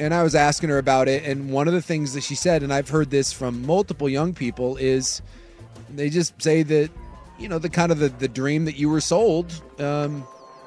And 0.00 0.12
I 0.12 0.24
was 0.24 0.34
asking 0.34 0.70
her 0.70 0.78
about 0.78 1.06
it, 1.06 1.24
and 1.24 1.50
one 1.50 1.68
of 1.68 1.74
the 1.74 1.82
things 1.82 2.14
that 2.14 2.24
she 2.24 2.34
said, 2.34 2.64
and 2.64 2.72
I've 2.72 2.88
heard 2.88 3.10
this 3.10 3.32
from 3.32 3.64
multiple 3.64 4.08
young 4.08 4.34
people, 4.34 4.76
is 4.76 5.22
they 5.94 6.10
just 6.10 6.40
say 6.42 6.64
that 6.64 6.90
you 7.38 7.48
know 7.48 7.58
the 7.60 7.68
kind 7.68 7.92
of 7.92 8.00
the, 8.00 8.08
the 8.08 8.26
dream 8.28 8.64
that 8.64 8.76
you 8.76 8.90
were 8.90 9.00
sold 9.00 9.52
um, 9.78 10.26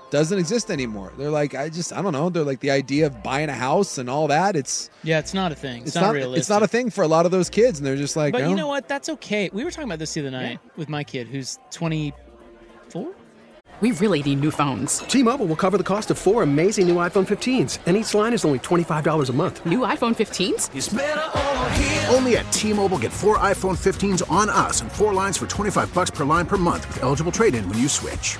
doesn't 0.09 0.37
exist 0.39 0.71
anymore. 0.71 1.11
They're 1.17 1.29
like, 1.29 1.55
I 1.55 1.69
just 1.69 1.91
I 1.93 2.01
don't 2.01 2.13
know. 2.13 2.29
They're 2.29 2.43
like 2.43 2.59
the 2.59 2.71
idea 2.71 3.07
of 3.07 3.23
buying 3.23 3.49
a 3.49 3.53
house 3.53 3.97
and 3.97 4.09
all 4.09 4.27
that. 4.27 4.55
It's 4.55 4.89
Yeah, 5.03 5.19
it's 5.19 5.33
not 5.33 5.51
a 5.51 5.55
thing. 5.55 5.79
It's, 5.79 5.87
it's, 5.87 5.95
not, 5.95 6.01
not 6.07 6.15
realistic. 6.15 6.39
it's 6.39 6.49
not 6.49 6.63
a 6.63 6.67
thing 6.67 6.89
for 6.89 7.03
a 7.03 7.07
lot 7.07 7.25
of 7.25 7.31
those 7.31 7.49
kids, 7.49 7.79
and 7.79 7.85
they're 7.85 7.95
just 7.95 8.15
like, 8.15 8.33
But 8.33 8.43
"Oh." 8.43 8.49
you 8.49 8.55
know 8.55 8.67
what? 8.67 8.87
That's 8.87 9.09
okay. 9.09 9.49
We 9.51 9.63
were 9.63 9.71
talking 9.71 9.89
about 9.89 9.99
this 9.99 10.13
the 10.13 10.21
other 10.21 10.31
night 10.31 10.59
with 10.75 10.89
my 10.89 11.03
kid, 11.03 11.27
who's 11.27 11.59
24. 11.71 13.13
We 13.79 13.91
really 13.91 14.23
need 14.23 14.39
new 14.39 14.49
phones. 14.49 14.99
T-Mobile 14.99 15.45
will 15.45 15.55
cover 15.55 15.77
the 15.77 15.83
cost 15.83 16.09
of 16.09 16.17
four 16.17 16.41
amazing 16.41 16.87
new 16.87 16.95
iPhone 16.95 17.27
15s, 17.27 17.77
and 17.85 17.95
each 17.95 18.11
line 18.15 18.33
is 18.33 18.43
only 18.43 18.57
$25 18.57 19.29
a 19.29 19.33
month. 19.33 19.63
New 19.67 19.79
iPhone 19.79 20.15
15s? 20.15 22.11
Only 22.11 22.37
at 22.37 22.51
T-Mobile 22.51 22.97
get 22.97 23.13
four 23.13 23.37
iPhone 23.37 23.77
15s 23.77 24.23
on 24.31 24.49
us 24.49 24.81
and 24.81 24.91
four 24.91 25.13
lines 25.13 25.37
for 25.37 25.45
25 25.45 25.93
bucks 25.93 26.09
per 26.09 26.25
line 26.25 26.47
per 26.47 26.57
month 26.57 26.87
with 26.87 27.03
eligible 27.03 27.31
trade-in 27.31 27.69
when 27.69 27.77
you 27.77 27.87
switch. 27.87 28.39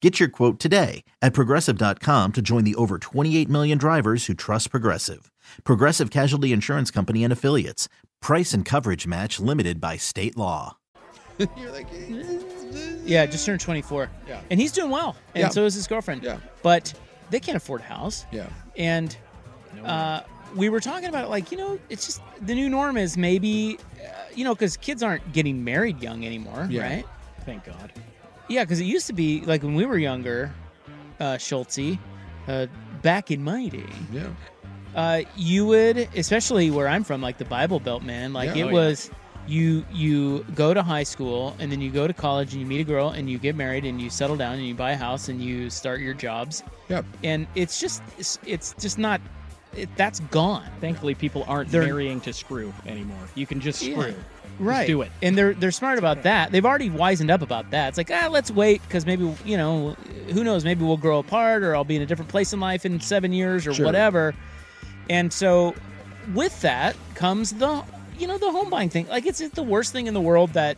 Get 0.00 0.20
your 0.20 0.28
quote 0.28 0.60
today 0.60 1.02
at 1.20 1.32
progressive.com 1.34 2.32
to 2.32 2.40
join 2.42 2.62
the 2.64 2.76
over 2.76 2.98
28 2.98 3.48
million 3.48 3.78
drivers 3.78 4.26
who 4.26 4.34
trust 4.34 4.70
Progressive. 4.70 5.30
Progressive 5.64 6.10
Casualty 6.10 6.52
Insurance 6.52 6.90
Company 6.92 7.24
and 7.24 7.32
Affiliates. 7.32 7.88
Price 8.20 8.52
and 8.52 8.64
coverage 8.64 9.08
match 9.08 9.40
limited 9.40 9.80
by 9.80 9.96
state 9.96 10.36
law. 10.36 10.76
Like, 11.40 11.88
Yeah, 13.04 13.26
just 13.26 13.44
turned 13.44 13.60
24. 13.60 14.08
Yeah. 14.28 14.40
And 14.50 14.60
he's 14.60 14.70
doing 14.70 14.90
well. 14.90 15.16
And 15.34 15.42
Yeah. 15.42 15.48
so 15.48 15.64
is 15.64 15.74
his 15.74 15.88
girlfriend. 15.88 16.22
Yeah. 16.22 16.38
But 16.62 16.92
they 17.30 17.40
can't 17.40 17.56
afford 17.56 17.80
a 17.80 17.84
house. 17.84 18.24
Yeah. 18.30 18.46
And 18.76 19.16
uh, 19.84 20.20
we 20.54 20.68
were 20.68 20.80
talking 20.80 21.08
about 21.08 21.24
it 21.24 21.28
like, 21.28 21.50
you 21.50 21.58
know, 21.58 21.76
it's 21.88 22.06
just 22.06 22.20
the 22.42 22.54
new 22.54 22.68
norm 22.68 22.96
is 22.98 23.16
maybe, 23.16 23.78
uh, 24.04 24.08
you 24.34 24.44
know, 24.44 24.54
because 24.54 24.76
kids 24.76 25.02
aren't 25.02 25.32
getting 25.32 25.64
married 25.64 26.00
young 26.02 26.24
anymore, 26.24 26.68
Yeah. 26.70 26.82
right? 26.82 27.04
Thank 27.44 27.64
God. 27.64 27.92
Yeah, 28.48 28.64
because 28.64 28.80
it 28.80 28.84
used 28.84 29.06
to 29.08 29.12
be 29.12 29.42
like 29.42 29.62
when 29.62 29.74
we 29.74 29.84
were 29.86 29.98
younger, 29.98 30.52
uh, 31.20 31.34
Schultzy, 31.36 31.98
uh, 32.46 32.66
back 33.02 33.30
in 33.30 33.42
my 33.42 33.68
day. 33.68 33.84
Yeah. 34.12 34.28
Uh, 34.94 35.20
you 35.36 35.66
would, 35.66 35.98
especially 36.16 36.70
where 36.70 36.88
I'm 36.88 37.04
from, 37.04 37.20
like 37.20 37.38
the 37.38 37.44
Bible 37.44 37.78
Belt, 37.78 38.02
man. 38.02 38.32
Like 38.32 38.56
Yeah. 38.56 38.62
it 38.62 38.64
Oh, 38.64 38.68
yeah. 38.68 38.72
was, 38.72 39.10
you 39.46 39.84
you 39.92 40.44
go 40.54 40.74
to 40.74 40.82
high 40.82 41.02
school 41.04 41.56
and 41.58 41.72
then 41.72 41.80
you 41.80 41.90
go 41.90 42.06
to 42.06 42.12
college 42.12 42.52
and 42.52 42.60
you 42.60 42.66
meet 42.66 42.80
a 42.80 42.84
girl 42.84 43.10
and 43.10 43.30
you 43.30 43.38
get 43.38 43.54
married 43.54 43.84
and 43.86 44.00
you 44.00 44.10
settle 44.10 44.36
down 44.36 44.54
and 44.54 44.66
you 44.66 44.74
buy 44.74 44.92
a 44.92 44.96
house 44.96 45.28
and 45.28 45.40
you 45.42 45.70
start 45.70 46.00
your 46.00 46.12
jobs. 46.14 46.62
Yep. 46.88 47.04
And 47.24 47.46
it's 47.54 47.80
just 47.80 48.02
it's, 48.18 48.38
it's 48.46 48.74
just 48.78 48.98
not. 48.98 49.20
It, 49.76 49.88
that's 49.96 50.20
gone. 50.20 50.64
Thankfully, 50.80 51.14
people 51.14 51.44
aren't 51.46 51.70
They're- 51.70 51.84
marrying 51.84 52.20
to 52.22 52.32
screw 52.32 52.72
anymore. 52.86 53.28
You 53.34 53.46
can 53.46 53.60
just 53.60 53.82
Yeah. 53.82 53.92
screw. 53.92 54.14
Right. 54.58 54.78
Just 54.78 54.86
do 54.88 55.02
it. 55.02 55.12
And 55.22 55.36
they're 55.38 55.54
they're 55.54 55.70
smart 55.70 55.98
about 55.98 56.22
that. 56.24 56.50
They've 56.52 56.64
already 56.64 56.90
wisened 56.90 57.30
up 57.30 57.42
about 57.42 57.70
that. 57.70 57.88
It's 57.90 57.98
like, 57.98 58.10
ah, 58.10 58.28
let's 58.30 58.50
wait 58.50 58.82
because 58.82 59.06
maybe, 59.06 59.32
you 59.44 59.56
know, 59.56 59.96
who 60.32 60.42
knows, 60.44 60.64
maybe 60.64 60.84
we'll 60.84 60.96
grow 60.96 61.18
apart 61.20 61.62
or 61.62 61.74
I'll 61.76 61.84
be 61.84 61.96
in 61.96 62.02
a 62.02 62.06
different 62.06 62.30
place 62.30 62.52
in 62.52 62.60
life 62.60 62.84
in 62.84 63.00
7 63.00 63.32
years 63.32 63.66
or 63.66 63.74
Sure. 63.74 63.86
whatever. 63.86 64.34
And 65.08 65.32
so 65.32 65.74
with 66.34 66.60
that 66.62 66.96
comes 67.14 67.52
the 67.54 67.82
you 68.18 68.26
know, 68.26 68.36
the 68.36 68.50
home 68.50 68.68
buying 68.68 68.88
thing. 68.90 69.06
Like 69.08 69.26
it's 69.26 69.38
the 69.50 69.62
worst 69.62 69.92
thing 69.92 70.06
in 70.08 70.14
the 70.14 70.20
world 70.20 70.54
that 70.54 70.76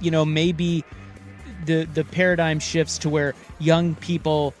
you 0.00 0.10
know, 0.10 0.24
maybe 0.24 0.84
the 1.66 1.84
the 1.84 2.04
paradigm 2.04 2.58
shifts 2.58 2.98
to 2.98 3.08
where 3.08 3.34
young 3.60 3.94
people 3.96 4.54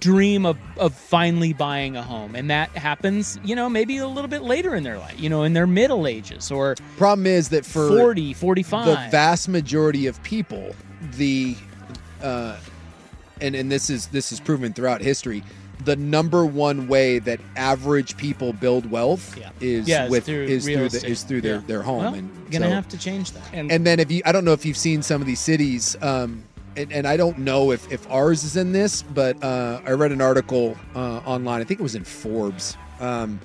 dream 0.00 0.44
of, 0.46 0.56
of 0.76 0.94
finally 0.94 1.52
buying 1.52 1.96
a 1.96 2.02
home 2.02 2.34
and 2.34 2.50
that 2.50 2.68
happens 2.70 3.38
you 3.44 3.54
know 3.56 3.68
maybe 3.68 3.98
a 3.98 4.06
little 4.06 4.28
bit 4.28 4.42
later 4.42 4.74
in 4.74 4.82
their 4.82 4.98
life 4.98 5.18
you 5.18 5.28
know 5.28 5.42
in 5.42 5.52
their 5.52 5.66
middle 5.66 6.06
ages 6.06 6.50
or 6.50 6.74
Problem 6.96 7.26
is 7.26 7.48
that 7.50 7.64
for 7.64 7.88
40 7.88 8.34
45 8.34 8.86
the 8.86 8.94
vast 9.10 9.48
majority 9.48 10.06
of 10.06 10.22
people, 10.22 10.74
the 11.16 11.56
uh, 12.22 12.56
and 13.40 13.54
and 13.54 13.70
this 13.70 13.90
is 13.90 14.06
this 14.08 14.32
is 14.32 14.40
proven 14.40 14.72
throughout 14.72 15.00
history. 15.00 15.42
The 15.84 15.94
number 15.94 16.46
one 16.46 16.88
way 16.88 17.18
that 17.20 17.38
average 17.54 18.16
people 18.16 18.54
build 18.54 18.90
wealth 18.90 19.38
is 19.60 19.86
Yeah, 19.86 20.08
with 20.08 20.24
through 20.24 20.44
is 20.44 20.64
through 20.64 20.88
the, 20.88 21.06
is 21.06 21.22
through 21.22 21.42
their, 21.42 21.56
Yeah. 21.56 21.62
their 21.66 21.82
home 21.82 21.98
Well, 22.02 22.14
and 22.14 22.50
gonna 22.50 22.66
so- 22.66 22.72
have 22.74 22.88
to 22.88 22.98
change 22.98 23.32
that 23.32 23.42
And, 23.52 23.70
and 23.70 23.86
then 23.86 24.00
if 24.00 24.10
you, 24.10 24.22
I 24.24 24.32
don't 24.32 24.44
know 24.46 24.54
if 24.54 24.64
you've 24.64 24.76
seen 24.78 25.02
some 25.02 25.20
of 25.20 25.26
these 25.26 25.38
cities, 25.40 25.94
um, 26.00 26.42
and, 26.76 26.92
and 26.92 27.06
I 27.06 27.16
don't 27.16 27.38
know 27.38 27.72
if, 27.72 27.90
if 27.90 28.08
ours 28.10 28.44
is 28.44 28.56
in 28.56 28.72
this, 28.72 29.02
but 29.02 29.42
uh, 29.42 29.80
I 29.86 29.92
read 29.92 30.12
an 30.12 30.20
article 30.20 30.76
uh, 30.94 31.18
online. 31.24 31.60
I 31.60 31.64
think 31.64 31.80
it 31.80 31.82
was 31.82 31.94
in 31.94 32.04
Forbes, 32.04 32.76
um, 33.00 33.40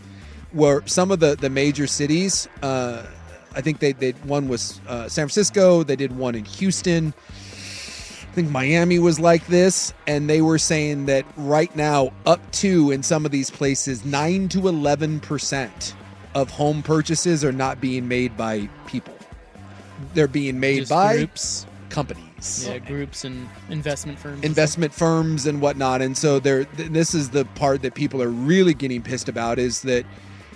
where 0.52 0.86
some 0.86 1.12
of 1.12 1.20
the 1.20 1.36
the 1.36 1.50
major 1.50 1.88
cities. 1.88 2.48
Uh, 2.62 3.06
I 3.54 3.62
think 3.62 3.80
they 3.80 3.94
they 3.94 4.12
one 4.12 4.48
was 4.48 4.80
uh, 4.88 5.10
San 5.10 5.28
Francisco. 5.28 5.84
They 5.84 5.96
did 5.96 6.16
one 6.18 6.36
in 6.36 6.46
Houston. 6.46 7.14
I 7.18 8.34
think 8.34 8.50
Miami 8.50 8.98
was 8.98 9.20
like 9.20 9.46
this, 9.48 9.94
and 10.08 10.30
they 10.30 10.42
were 10.42 10.58
saying 10.58 11.08
that 11.08 11.26
right 11.36 11.76
now, 11.76 12.14
up 12.26 12.40
to 12.54 12.92
in 12.92 13.04
some 13.04 13.26
of 13.26 13.32
these 13.32 13.50
places, 13.50 14.06
nine 14.06 14.48
to 14.50 14.70
eleven 14.70 15.20
percent 15.20 15.96
of 16.34 16.50
home 16.50 16.82
purchases 16.82 17.44
are 17.44 17.52
not 17.52 17.82
being 17.82 18.08
made 18.08 18.38
by 18.38 18.70
people. 18.88 19.14
They're 20.14 20.30
being 20.30 20.62
made 20.62 20.80
Just 20.80 20.92
by 20.92 21.18
groups 21.18 21.66
companies, 21.90 22.24
yeah 22.42 22.80
groups 22.80 23.24
and 23.24 23.48
investment 23.70 24.18
firms 24.20 24.44
investment 24.44 24.94
firms, 24.94 25.46
and 25.46 25.62
whatnot. 25.62 26.02
And 26.02 26.18
so, 26.18 26.40
there. 26.40 26.66
th- 26.66 26.90
This 26.90 27.14
is 27.14 27.30
the 27.30 27.46
part 27.56 27.82
that 27.84 27.94
people 27.96 28.22
are 28.22 28.30
really 28.30 28.74
getting 28.74 29.02
pissed 29.02 29.30
about: 29.30 29.60
is 29.60 29.82
that 29.84 30.06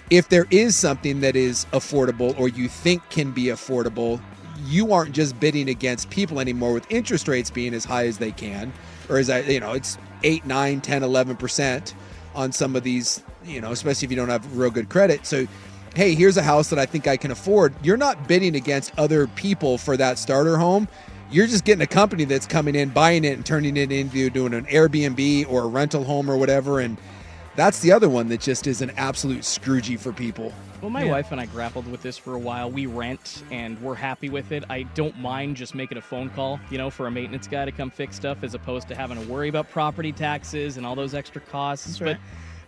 if 0.10 0.30
there 0.30 0.46
is 0.52 0.76
something 0.76 1.22
that 1.22 1.36
is 1.36 1.66
affordable 1.74 2.38
or 2.40 2.48
you 2.48 2.68
think 2.68 3.08
can 3.10 3.32
be 3.32 3.46
affordable, 3.46 4.22
you 4.66 4.94
aren't 4.94 5.14
just 5.14 5.40
bidding 5.40 5.70
against 5.70 6.10
people 6.10 6.40
anymore 6.40 6.74
with 6.74 6.90
interest 6.92 7.28
rates 7.28 7.50
being 7.50 7.74
as 7.74 7.86
high 7.86 8.08
as 8.08 8.18
they 8.18 8.32
can, 8.32 8.72
or 9.10 9.18
as 9.18 9.30
I, 9.30 9.40
you 9.42 9.60
know, 9.60 9.74
it's 9.74 9.98
8, 10.24 10.46
9, 10.46 10.82
10, 10.82 11.02
11% 11.02 11.94
on 12.36 12.52
some 12.52 12.76
of 12.76 12.84
these, 12.84 13.24
you 13.46 13.62
know, 13.62 13.72
especially 13.72 14.06
if 14.06 14.12
you 14.12 14.18
don't 14.18 14.30
have 14.30 14.58
real 14.58 14.70
good 14.72 14.90
credit. 14.90 15.26
So, 15.26 15.48
hey, 15.96 16.16
here's 16.16 16.38
a 16.38 16.44
house 16.44 16.70
that 16.70 16.80
I 16.80 16.86
think 16.86 17.08
I 17.08 17.18
can 17.18 17.32
afford. 17.32 17.74
You're 17.84 17.98
not 17.98 18.28
bidding 18.28 18.56
against 18.56 18.98
other 19.00 19.28
people 19.28 19.78
for 19.78 19.98
that 19.98 20.20
starter 20.20 20.58
home. 20.58 20.88
You're 21.32 21.48
just 21.48 21.66
getting 21.66 21.82
a 21.82 21.88
company 21.88 22.26
that's 22.26 22.46
coming 22.46 22.76
in, 22.76 22.90
buying 22.90 23.26
it, 23.26 23.34
and 23.34 23.46
turning 23.46 23.78
it 23.78 23.92
into 23.92 24.30
doing 24.30 24.54
an 24.54 24.66
Airbnb 24.66 25.50
or 25.52 25.64
a 25.64 25.68
rental 25.68 26.04
home 26.04 26.30
or 26.30 26.38
whatever. 26.38 26.80
And 26.80 26.98
that's 27.56 27.80
the 27.80 27.92
other 27.92 28.08
one 28.08 28.28
that 28.30 28.42
just 28.42 28.68
is 28.68 28.82
an 28.82 28.92
absolute 28.96 29.42
scroogey 29.42 30.00
for 30.00 30.12
people. 30.14 30.54
Well, 30.82 30.92
my 30.92 31.04
Yeah. 31.04 31.12
wife 31.12 31.32
and 31.32 31.42
I 31.42 31.48
grappled 31.48 31.88
with 31.90 32.02
this 32.04 32.18
for 32.18 32.36
a 32.36 32.40
while. 32.40 32.70
We 32.70 32.86
rent 32.86 33.44
and 33.50 33.82
we're 33.82 33.96
happy 33.96 34.30
with 34.30 34.52
it. 34.52 34.64
I 34.70 34.84
don't 34.94 35.18
mind 35.20 35.56
just 35.58 35.74
making 35.74 35.98
a 35.98 36.02
phone 36.02 36.30
call, 36.30 36.60
you 36.70 36.78
know, 36.78 36.90
for 36.92 37.08
a 37.08 37.12
maintenance 37.12 37.48
guy 37.48 37.66
to 37.66 37.72
come 37.72 37.90
fix 37.90 38.16
stuff 38.16 38.44
as 38.44 38.54
opposed 38.54 38.88
to 38.90 38.96
having 38.96 39.20
to 39.20 39.28
worry 39.28 39.50
about 39.50 39.70
property 39.72 40.12
taxes 40.12 40.78
and 40.78 40.86
all 40.86 40.96
those 40.96 41.16
extra 41.16 41.42
costs. 41.42 41.98
but 41.98 42.06
right. 42.06 42.18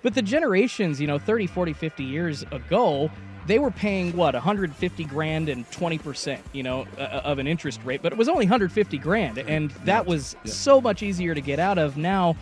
but 0.01 0.15
the 0.15 0.21
generations, 0.21 0.99
you 0.99 1.05
know, 1.05 1.19
30, 1.19 1.45
40, 1.47 1.73
50 1.73 2.03
years 2.03 2.41
ago, 2.51 3.11
they 3.47 3.59
were 3.59 3.71
paying 3.71 4.15
what 4.15 4.33
150 4.33 5.03
grand 5.05 5.49
and 5.49 5.69
20% 5.71 6.39
you 6.53 6.63
know 6.63 6.85
uh, 6.97 7.21
of 7.23 7.39
an 7.39 7.47
interest 7.47 7.79
rate 7.83 8.01
but 8.01 8.11
it 8.11 8.17
was 8.17 8.29
only 8.29 8.45
150 8.45 8.97
grand 8.97 9.37
and 9.39 9.71
that 9.85 10.05
was 10.05 10.35
so 10.45 10.79
much 10.79 11.01
easier 11.01 11.33
to 11.33 11.41
get 11.41 11.59
out 11.59 11.77
of 11.77 11.97
now 11.97 12.35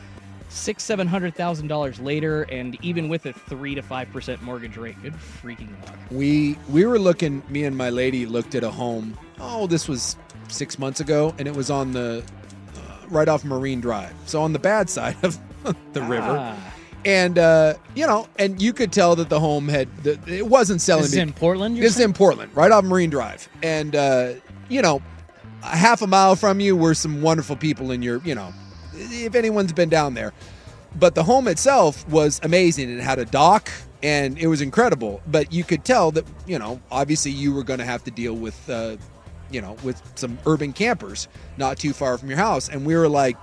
six 0.50 0.84
seven 0.84 1.08
hundred 1.08 1.36
thousand 1.36 1.68
dollars 1.68 2.00
later 2.00 2.44
and 2.44 2.78
even 2.84 3.10
with 3.10 3.26
a 3.26 3.34
three 3.34 3.76
to 3.76 3.82
five 3.82 4.10
percent 4.12 4.42
mortgage 4.42 4.78
rate 4.78 4.96
good 5.02 5.14
freaking 5.14 5.70
luck 5.86 5.98
We 6.12 6.58
we 6.70 6.86
were 6.86 7.00
looking. 7.00 7.42
Me 7.50 7.64
and 7.66 7.76
my 7.76 7.90
lady 7.90 8.26
looked 8.26 8.56
at 8.56 8.64
a 8.64 8.70
home. 8.70 9.18
Oh, 9.40 9.68
this 9.68 9.88
was 9.88 10.16
six 10.48 10.78
months 10.78 11.00
ago, 11.00 11.34
and 11.40 11.48
it 11.48 11.56
was 11.56 11.70
on 11.72 11.92
the 11.92 12.24
uh, 12.76 13.08
right 13.10 13.28
off 13.28 13.44
Marine 13.44 13.82
Drive, 13.82 14.14
so 14.28 14.42
on 14.42 14.54
the 14.54 14.60
bad 14.60 14.90
side 14.98 15.18
of 15.24 15.38
the 15.94 16.02
river. 16.04 16.56
And 17.06 17.38
uh, 17.38 17.76
you 17.94 18.08
know, 18.08 18.28
and 18.40 18.60
you 18.60 18.74
could 18.74 18.92
tell 18.92 19.16
that 19.16 19.30
the 19.30 19.40
home 19.40 19.68
had 19.68 19.96
the, 20.04 20.20
it 20.28 20.48
wasn't 20.48 20.82
selling. 20.82 21.04
This 21.04 21.14
is 21.14 21.20
in 21.20 21.34
Portland, 21.34 21.78
This 21.78 21.96
is 21.96 22.02
in 22.02 22.14
Portland, 22.14 22.52
right 22.56 22.72
off 22.72 22.84
Marine 22.84 23.12
Drive, 23.12 23.48
and 23.62 23.96
uh, 23.96 24.34
you 24.70 24.82
know, 24.82 25.02
a 25.64 25.76
half 25.76 26.02
a 26.02 26.08
mile 26.08 26.36
from 26.36 26.60
you 26.60 26.76
were 26.76 26.94
some 26.94 27.22
wonderful 27.22 27.56
people 27.56 27.92
in 27.92 28.02
your, 28.02 28.22
you 28.24 28.36
know, 28.36 28.54
if 28.94 29.36
anyone's 29.36 29.74
been 29.74 29.90
down 29.90 30.14
there. 30.14 30.34
But 30.98 31.16
the 31.16 31.24
home 31.24 31.48
itself 31.48 32.08
was 32.08 32.40
amazing. 32.44 32.90
It 32.90 33.02
had 33.02 33.20
a 33.20 33.26
dock 33.26 33.70
and 34.02 34.38
it 34.38 34.48
was 34.48 34.62
incredible. 34.62 35.22
But 35.28 35.52
you 35.52 35.64
could 35.64 35.84
tell 35.84 36.12
that, 36.12 36.26
you 36.48 36.58
know, 36.58 36.80
obviously 36.90 37.32
you 37.32 37.54
were 37.54 37.64
going 37.64 37.80
to 37.80 37.86
have 37.86 38.04
to 38.06 38.12
deal 38.12 38.34
with, 38.34 38.70
uh, 38.70 38.96
you 39.52 39.62
know, 39.62 39.76
with 39.84 40.02
some 40.16 40.38
urban 40.46 40.72
campers 40.74 41.28
not 41.58 41.78
too 41.78 41.92
far 41.92 42.18
from 42.18 42.30
your 42.30 42.38
house. 42.38 42.70
And 42.70 42.86
we 42.86 42.96
were 42.96 43.10
like, 43.10 43.36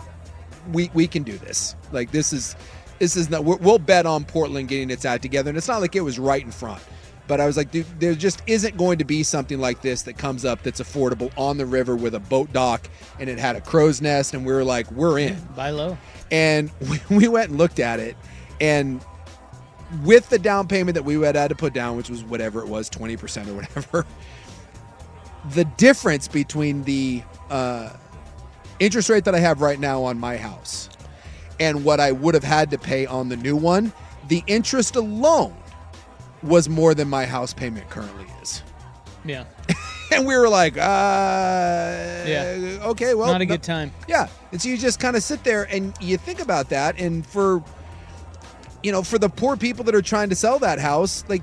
we, 0.73 0.91
we 0.95 1.07
can 1.07 1.25
do 1.25 1.37
this. 1.39 1.75
Like, 1.91 2.11
this 2.11 2.33
is, 2.33 2.57
this 3.03 3.17
is 3.17 3.29
not, 3.29 3.43
we're- 3.43 3.59
we'll 3.61 3.81
bet 3.81 4.07
on 4.07 4.25
Portland 4.25 4.69
getting 4.69 4.89
its 4.89 5.05
act 5.05 5.23
together. 5.23 5.49
And 5.49 5.59
it's 5.59 5.67
not 5.67 5.81
like 5.81 5.97
it 5.97 6.03
was 6.03 6.21
right 6.21 6.41
in 6.41 6.53
front. 6.53 6.81
But 7.27 7.41
I 7.41 7.47
was 7.47 7.57
like, 7.57 7.73
dude, 7.73 7.87
there 7.99 8.15
just 8.15 8.43
isn't 8.47 8.77
going 8.77 8.99
to 8.99 9.05
be 9.05 9.25
something 9.25 9.59
like 9.59 9.83
this 9.83 10.03
that 10.03 10.17
comes 10.17 10.45
up 10.45 10.63
that's 10.63 10.81
affordable 10.81 11.37
on 11.37 11.57
the 11.57 11.67
river 11.67 11.97
with 11.97 12.15
a 12.15 12.21
boat 12.21 12.53
dock 12.53 12.89
and 13.19 13.29
it 13.29 13.41
had 13.41 13.57
a 13.57 13.61
crow's 13.61 14.01
nest. 14.01 14.35
And 14.35 14.47
we 14.47 14.53
were 14.53 14.63
like, 14.63 14.89
we're 14.93 15.19
in. 15.19 15.37
Buy 15.57 15.71
low. 15.71 15.99
And 16.31 16.71
we, 16.89 17.01
we 17.17 17.27
went 17.27 17.49
and 17.49 17.59
looked 17.59 17.81
at 17.81 17.99
it. 17.99 18.17
And 18.61 19.05
with 20.05 20.29
the 20.29 20.39
down 20.39 20.69
payment 20.69 20.95
that 20.95 21.05
we 21.05 21.21
had 21.21 21.35
had 21.35 21.49
to 21.49 21.57
put 21.57 21.73
down, 21.73 21.97
which 21.97 22.09
was 22.09 22.23
whatever 22.23 22.61
it 22.61 22.69
was, 22.69 22.89
20% 22.89 23.49
or 23.49 23.55
whatever, 23.55 24.07
the 25.55 25.65
difference 25.65 26.29
between 26.29 26.85
the 26.85 27.25
uh, 27.51 27.91
interest 28.79 29.09
rate 29.09 29.25
that 29.25 29.35
I 29.35 29.41
have 29.41 29.61
right 29.61 29.81
now 29.81 30.05
on 30.05 30.21
my 30.21 30.37
house 30.37 30.89
and 31.61 31.85
what 31.85 32.01
I 32.01 32.13
would 32.13 32.35
have 32.35 32.45
had 32.45 32.71
to 32.71 32.79
pay 32.79 33.07
on 33.07 33.29
the 33.29 33.37
new 33.37 33.57
one, 33.57 33.93
the 34.29 34.43
interest 34.47 34.97
alone 34.97 35.55
was 36.43 36.69
more 36.69 36.95
than 36.95 37.09
my 37.09 37.25
house 37.27 37.53
payment 37.53 37.89
currently 37.91 38.27
is. 38.43 38.63
Yeah. 39.25 39.45
And 40.15 40.27
we 40.27 40.37
were 40.37 40.47
like, 40.51 40.77
uh, 40.77 40.81
Yeah. 42.27 42.79
okay, 42.89 43.15
well, 43.15 43.33
Not 43.33 43.41
a 43.41 43.47
no- 43.47 43.55
good 43.55 43.63
time. 43.63 43.93
yeah. 44.07 44.29
And 44.53 44.61
so 44.61 44.69
you 44.69 44.77
just 44.77 45.01
kind 45.01 45.17
of 45.17 45.23
sit 45.23 45.43
there 45.43 45.63
and 45.65 45.95
you 46.03 46.19
think 46.19 46.41
about 46.41 46.69
that. 46.69 46.99
And 47.01 47.25
for, 47.27 47.65
you 48.83 48.93
know, 48.93 49.03
for 49.03 49.19
the 49.19 49.31
poor 49.31 49.57
people 49.57 49.85
that 49.85 49.95
are 49.95 50.03
trying 50.03 50.29
to 50.29 50.35
sell 50.37 50.59
that 50.59 50.79
house, 50.79 51.25
like, 51.29 51.43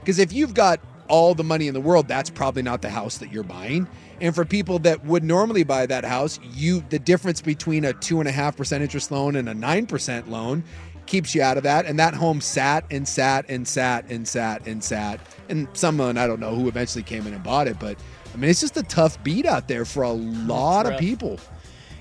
because 0.00 0.20
if 0.20 0.32
you've 0.32 0.54
got 0.54 0.78
all 1.08 1.34
the 1.34 1.42
money 1.42 1.66
in 1.66 1.74
the 1.74 1.80
world, 1.80 2.06
that's 2.06 2.30
probably 2.30 2.62
not 2.62 2.80
the 2.80 2.90
house 2.90 3.18
that 3.18 3.32
you're 3.32 3.42
buying. 3.42 3.88
And 4.20 4.34
for 4.34 4.44
people 4.44 4.78
that 4.80 5.04
would 5.04 5.24
normally 5.24 5.62
buy 5.64 5.86
that 5.86 6.04
house, 6.04 6.40
you 6.42 6.82
the 6.88 6.98
difference 6.98 7.40
between 7.40 7.84
a 7.84 7.92
two 7.92 8.20
and 8.20 8.28
a 8.28 8.32
half 8.32 8.56
percent 8.56 8.82
interest 8.82 9.10
loan 9.10 9.36
and 9.36 9.48
a 9.48 9.54
nine 9.54 9.86
percent 9.86 10.30
loan 10.30 10.64
keeps 11.06 11.34
you 11.34 11.42
out 11.42 11.56
of 11.56 11.62
that. 11.62 11.86
And 11.86 11.98
that 11.98 12.14
home 12.14 12.40
sat 12.40 12.84
and 12.90 13.06
sat 13.06 13.48
and 13.48 13.66
sat 13.66 14.08
and 14.10 14.26
sat 14.26 14.66
and 14.66 14.82
sat. 14.82 15.20
And 15.48 15.68
someone 15.74 16.16
I 16.18 16.26
don't 16.26 16.40
know 16.40 16.54
who 16.54 16.68
eventually 16.68 17.04
came 17.04 17.26
in 17.26 17.34
and 17.34 17.42
bought 17.42 17.68
it, 17.68 17.78
but 17.78 17.98
I 18.32 18.36
mean 18.38 18.50
it's 18.50 18.60
just 18.60 18.76
a 18.76 18.82
tough 18.82 19.22
beat 19.22 19.46
out 19.46 19.68
there 19.68 19.84
for 19.84 20.02
a 20.02 20.12
lot 20.12 20.90
of 20.90 20.98
people. 20.98 21.38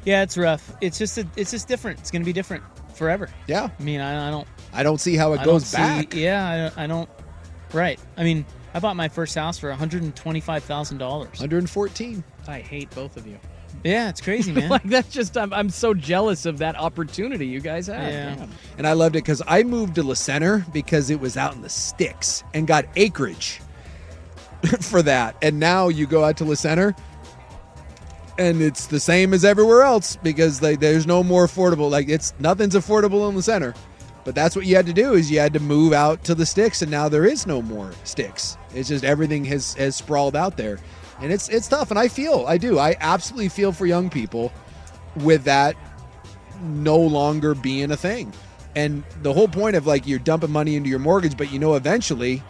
Yeah, 0.05 0.21
it's 0.21 0.37
rough. 0.37 0.71
It's 0.81 0.97
just 0.99 1.17
a, 1.17 1.27
it's 1.35 1.49
just 1.51 1.67
different. 1.67 1.99
It's 1.99 2.11
going 2.11 2.21
to 2.21 2.25
be 2.25 2.33
different 2.33 2.63
forever. 2.93 3.27
Yeah. 3.47 3.69
I 3.77 3.83
mean, 3.83 4.01
I, 4.01 4.27
I 4.27 4.31
don't. 4.31 4.47
I 4.71 4.83
don't 4.83 4.99
see 4.99 5.15
how 5.15 5.33
it 5.33 5.39
I 5.39 5.45
goes 5.45 5.65
see- 5.65 5.77
back. 5.77 6.13
Yeah, 6.13 6.47
I 6.47 6.57
don't, 6.57 6.77
I 6.77 6.87
don't. 6.87 7.09
Right. 7.73 7.99
I 8.15 8.23
mean, 8.23 8.45
I 8.75 8.79
bought 8.79 8.97
my 8.97 9.07
first 9.07 9.33
house 9.35 9.57
for 9.57 9.69
one 9.69 9.79
hundred 9.79 10.03
and 10.03 10.13
twenty-five 10.13 10.65
thousand 10.65 10.97
dollars. 10.97 11.39
114. 11.39 12.21
I 12.45 12.59
hate 12.59 12.93
both 12.93 13.15
of 13.15 13.25
you. 13.25 13.39
Yeah, 13.85 14.09
it's 14.09 14.19
crazy, 14.19 14.51
man. 14.53 14.69
like 14.69 14.83
that's 14.83 15.07
just 15.13 15.37
I'm, 15.37 15.53
I'm 15.53 15.69
so 15.69 15.93
jealous 15.93 16.45
of 16.45 16.57
that 16.57 16.75
opportunity 16.75 17.47
you 17.47 17.61
guys 17.61 17.87
have. 17.87 18.11
Yeah. 18.11 18.35
Damn. 18.35 18.49
And 18.77 18.85
I 18.85 18.91
loved 18.91 19.15
it 19.15 19.23
because 19.23 19.41
I 19.47 19.63
moved 19.63 19.95
to 19.95 20.03
La 20.03 20.13
Center 20.13 20.65
because 20.73 21.09
it 21.09 21.21
was 21.21 21.37
out 21.37 21.55
in 21.55 21.61
the 21.61 21.69
sticks 21.69 22.43
and 22.53 22.67
got 22.67 22.85
acreage 22.97 23.61
for 24.81 25.01
that. 25.03 25.37
And 25.41 25.57
now 25.57 25.87
you 25.87 26.05
go 26.05 26.25
out 26.25 26.35
to 26.37 26.43
La 26.45 26.55
Center 26.55 26.93
and 28.37 28.61
it's 28.61 28.87
the 28.87 28.99
same 28.99 29.33
as 29.33 29.45
everywhere 29.45 29.83
else 29.83 30.17
because 30.17 30.61
like 30.61 30.81
there's 30.81 31.07
no 31.07 31.23
more 31.23 31.45
affordable. 31.47 31.89
Like 31.89 32.09
it's 32.09 32.33
nothing's 32.39 32.75
affordable 32.75 33.29
in 33.29 33.35
the 33.35 33.43
center. 33.43 33.73
But 34.25 34.35
that's 34.35 34.55
what 34.55 34.65
you 34.65 34.75
had 34.75 34.87
to 34.87 34.93
do 34.93 35.13
is 35.13 35.31
you 35.31 35.39
had 35.39 35.53
to 35.53 35.59
move 35.59 35.93
out 35.93 36.23
to 36.25 36.35
the 36.35 36.45
sticks 36.45 36.81
and 36.81 36.91
now 36.91 37.07
there 37.07 37.25
is 37.25 37.45
no 37.45 37.61
more 37.61 37.91
sticks. 38.03 38.57
It's 38.73 38.89
just 38.89 39.05
everything 39.05 39.45
has 39.45 39.75
has 39.75 39.95
sprawled 39.95 40.35
out 40.35 40.57
there. 40.57 40.79
And 41.21 41.31
it's 41.31 41.47
it's 41.47 41.67
tough 41.67 41.91
and 41.91 41.99
I 41.99 42.07
feel 42.07 42.43
I 42.47 42.57
do. 42.57 42.79
I 42.79 42.95
absolutely 42.99 43.49
feel 43.49 43.71
for 43.71 43.85
young 43.85 44.09
people 44.09 44.51
with 45.17 45.43
that 45.43 45.75
no 46.61 46.97
longer 46.97 47.53
being 47.53 47.91
a 47.91 47.97
thing. 47.97 48.33
And 48.75 49.03
the 49.21 49.31
whole 49.31 49.47
point 49.47 49.75
of 49.75 49.87
like 49.87 50.07
you're 50.07 50.19
dumping 50.19 50.51
money 50.51 50.75
into 50.75 50.89
your 50.89 50.99
mortgage, 50.99 51.37
but 51.37 51.51
you 51.51 51.59
know 51.59 51.75
eventually, 51.75 52.43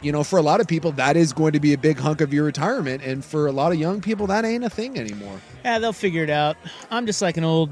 you 0.00 0.12
know, 0.12 0.24
for 0.24 0.38
a 0.38 0.42
lot 0.42 0.60
of 0.60 0.68
people 0.68 0.92
that 0.92 1.16
is 1.16 1.32
going 1.32 1.52
to 1.52 1.60
be 1.60 1.72
a 1.72 1.78
big 1.78 1.98
hunk 1.98 2.20
of 2.20 2.32
your 2.32 2.44
retirement, 2.44 3.02
and 3.02 3.24
for 3.24 3.46
a 3.46 3.52
lot 3.52 3.72
of 3.72 3.78
young 3.78 4.00
people 4.00 4.26
that 4.28 4.44
ain't 4.44 4.64
a 4.64 4.70
thing 4.70 4.98
anymore. 4.98 5.38
Yeah, 5.64 5.78
they'll 5.78 5.92
figure 5.92 6.22
it 6.22 6.30
out. 6.30 6.56
I'm 6.90 7.04
just 7.04 7.20
like 7.20 7.36
an 7.36 7.44
old 7.44 7.70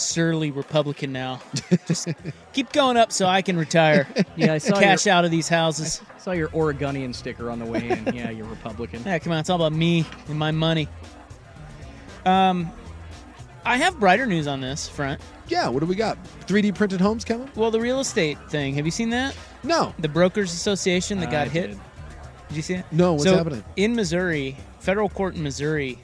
surly 0.00 0.50
Republican 0.50 1.12
now. 1.12 1.40
Just 1.86 2.08
keep 2.52 2.72
going 2.72 2.96
up 2.96 3.12
so 3.12 3.26
I 3.26 3.42
can 3.42 3.56
retire. 3.56 4.06
Yeah, 4.36 4.54
I 4.54 4.58
saw 4.58 4.78
cash 4.78 5.06
your- 5.06 5.14
out 5.14 5.24
of 5.24 5.30
these 5.30 5.48
houses. 5.48 6.00
I 6.14 6.18
Saw 6.18 6.32
your 6.32 6.50
Oregonian 6.54 7.12
sticker 7.12 7.50
on 7.50 7.58
the 7.58 7.64
way 7.66 7.88
in. 7.88 8.14
Yeah, 8.14 8.30
you're 8.30 8.46
Republican. 8.46 9.02
Yeah, 9.04 9.18
come 9.18 9.32
on, 9.32 9.38
it's 9.38 9.50
all 9.50 9.56
about 9.56 9.76
me 9.76 10.04
and 10.28 10.38
my 10.38 10.50
money. 10.50 10.88
Um, 12.24 12.70
I 13.64 13.76
have 13.76 13.98
brighter 14.00 14.26
news 14.26 14.46
on 14.46 14.60
this 14.60 14.88
front. 14.88 15.20
Yeah, 15.48 15.68
what 15.68 15.80
do 15.80 15.86
we 15.86 15.94
got? 15.94 16.16
3D 16.46 16.74
printed 16.74 17.00
homes 17.00 17.24
coming? 17.24 17.50
Well, 17.54 17.70
the 17.70 17.80
real 17.80 18.00
estate 18.00 18.38
thing. 18.50 18.74
Have 18.74 18.84
you 18.86 18.90
seen 18.92 19.10
that? 19.10 19.36
No. 19.62 19.94
The 19.98 20.08
Brokers 20.08 20.52
Association 20.52 21.20
that 21.20 21.30
got 21.30 21.46
I 21.46 21.50
hit. 21.50 21.66
did. 21.70 21.80
Did 22.48 22.56
you 22.56 22.62
see 22.62 22.74
it? 22.74 22.84
No, 22.92 23.12
what's 23.12 23.24
so, 23.24 23.36
happening? 23.36 23.64
In 23.76 23.94
Missouri, 23.94 24.56
federal 24.80 25.08
court 25.08 25.34
in 25.34 25.42
Missouri, 25.42 25.98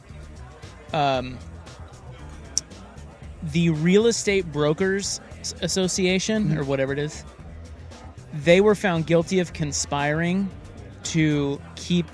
um, 0.93 1.39
the 3.53 3.71
Real 3.71 4.07
Estate 4.07 4.51
Brokers 4.53 5.21
Association, 5.63 6.45
Mm-hmm. 6.49 6.59
or 6.59 6.65
whatever 6.65 6.93
it 6.93 6.99
is, 6.99 7.25
they 8.45 8.61
were 8.61 8.75
found 8.75 9.07
guilty 9.07 9.39
of 9.39 9.53
conspiring 9.53 10.51
to 11.05 11.61
keep 11.77 12.07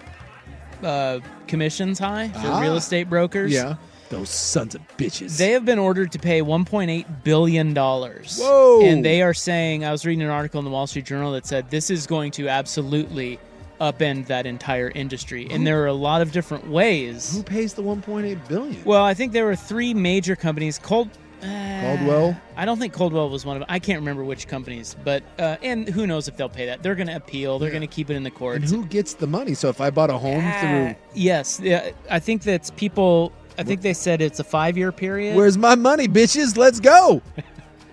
uh, 0.83 1.21
commissions 1.47 1.99
high 1.99 2.29
for 2.29 2.49
Ah. 2.49 2.61
real 2.61 2.77
estate 2.77 3.09
brokers. 3.09 3.53
Yeah. 3.53 3.77
Those 4.11 4.29
sons 4.29 4.75
of 4.75 4.83
bitches. 4.99 5.39
They 5.39 5.53
have 5.53 5.65
been 5.65 5.79
ordered 5.79 6.13
to 6.13 6.19
pay 6.19 6.43
1.8 6.43 7.25
billion 7.25 7.73
dollars. 7.73 8.39
Whoa. 8.39 8.83
And 8.85 9.03
they 9.05 9.23
are 9.23 9.33
saying, 9.33 9.85
I 9.87 9.91
was 9.93 10.05
reading 10.05 10.23
an 10.23 10.29
article 10.29 10.59
in 10.59 10.65
the 10.67 10.71
Wall 10.71 10.87
Street 10.87 11.07
Journal 11.07 11.33
that 11.33 11.47
said 11.47 11.71
this 11.71 11.89
is 11.89 12.07
going 12.07 12.31
to 12.33 12.49
absolutely 12.49 13.39
upend 13.81 14.27
that 14.27 14.45
entire 14.45 14.91
industry. 14.95 15.49
And 15.51 15.67
there 15.67 15.83
are 15.83 15.87
a 15.87 15.95
lot 15.95 16.21
of 16.21 16.31
different 16.31 16.69
ways. 16.69 17.35
Who 17.35 17.43
pays 17.43 17.73
the 17.75 17.83
1.8 17.83 18.47
billion? 18.49 18.85
Well, 18.85 19.03
I 19.03 19.15
think 19.15 19.33
there 19.33 19.47
were 19.47 19.57
three 19.57 19.95
major 19.95 20.37
companies. 20.37 20.79
Cold 20.79 21.09
uh, 21.43 21.81
Caldwell? 21.81 22.37
I 22.57 22.65
don't 22.65 22.79
think 22.79 22.93
Coldwell 22.93 23.29
was 23.31 23.45
one 23.45 23.57
of. 23.57 23.65
I 23.69 23.79
can't 23.79 23.99
remember 23.99 24.25
which 24.25 24.47
companies, 24.49 24.97
but 25.05 25.23
uh, 25.39 25.57
and 25.63 25.89
who 25.89 26.07
knows 26.07 26.29
if 26.29 26.37
they'll 26.37 26.49
pay 26.49 26.67
that? 26.67 26.83
They're 26.83 26.95
going 26.95 27.09
to 27.09 27.17
appeal. 27.17 27.59
They're 27.59 27.71
going 27.71 27.83
to 27.83 27.87
keep 27.87 28.11
it 28.11 28.15
in 28.15 28.23
the 28.23 28.31
court. 28.31 28.57
And 28.57 28.65
who 28.65 28.85
gets 28.87 29.15
the 29.15 29.27
money? 29.27 29.55
So 29.55 29.69
if 29.69 29.81
I 29.81 29.91
bought 29.91 30.11
a 30.11 30.19
home 30.19 30.45
Uh, 30.45 30.95
yes, 31.15 31.61
yeah. 31.63 31.91
I 32.11 32.19
think 32.19 32.43
that's 32.43 32.71
people. 32.71 33.33
I 33.59 33.63
think 33.65 33.83
they 33.83 33.93
said 33.93 34.23
it's 34.23 34.41
a 34.41 34.45
five-year 34.45 34.93
period. 34.93 35.37
Where's 35.37 35.59
my 35.59 35.75
money, 35.75 36.09
bitches? 36.09 36.57
Let's 36.57 36.81
go. 36.81 37.21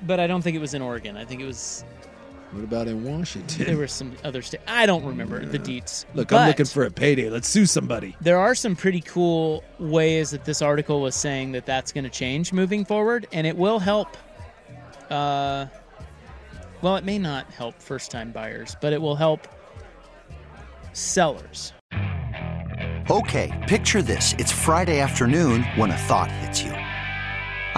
But 0.07 0.21
I 0.21 0.27
don't 0.27 0.41
think 0.41 0.55
it 0.55 0.59
was 0.59 0.73
in 0.73 0.81
Oregon. 0.81 1.17
I 1.17 1.25
think 1.25 1.41
it 1.41 1.45
was 1.45 1.83
What 2.51 2.63
about 2.63 2.87
in 2.87 3.03
Washington? 3.03 3.65
there 3.65 3.77
were 3.77 3.87
some 3.87 4.13
other 4.23 4.41
states. 4.41 4.63
I 4.67 4.85
don't 4.85 5.05
remember 5.05 5.45
the 5.45 5.59
deets. 5.59 6.05
Look, 6.15 6.29
But 6.29 6.37
I'm 6.37 6.47
looking 6.47 6.65
for 6.65 6.83
a 6.83 6.91
payday. 6.91 7.29
Let's 7.29 7.47
sue 7.47 7.65
somebody. 7.65 8.15
There 8.21 8.39
are 8.39 8.55
some 8.55 8.75
pretty 8.75 9.01
cool 9.01 9.63
ways 9.77 10.31
that 10.31 10.45
this 10.45 10.61
article 10.61 11.01
was 11.01 11.15
saying 11.15 11.51
that 11.51 11.65
that's 11.65 11.91
going 11.91 12.05
to 12.05 12.09
change 12.09 12.51
moving 12.51 12.85
forward, 12.85 13.27
and 13.31 13.45
it 13.45 13.55
will 13.55 13.79
help. 13.79 14.17
Uh, 15.09 15.67
well, 16.81 16.95
it 16.95 17.03
may 17.03 17.19
not 17.19 17.45
help 17.51 17.79
first-time 17.81 18.31
buyers, 18.31 18.75
but 18.81 18.93
it 18.93 19.01
will 19.01 19.15
help 19.15 19.47
sellers. 20.93 21.73
Okay, 23.11 23.65
picture 23.67 24.01
this. 24.01 24.33
It's 24.37 24.51
Friday 24.51 24.99
afternoon 24.99 25.63
when 25.75 25.89
a 25.91 25.97
thought 25.97 26.31
hits 26.31 26.61
you. 26.61 26.71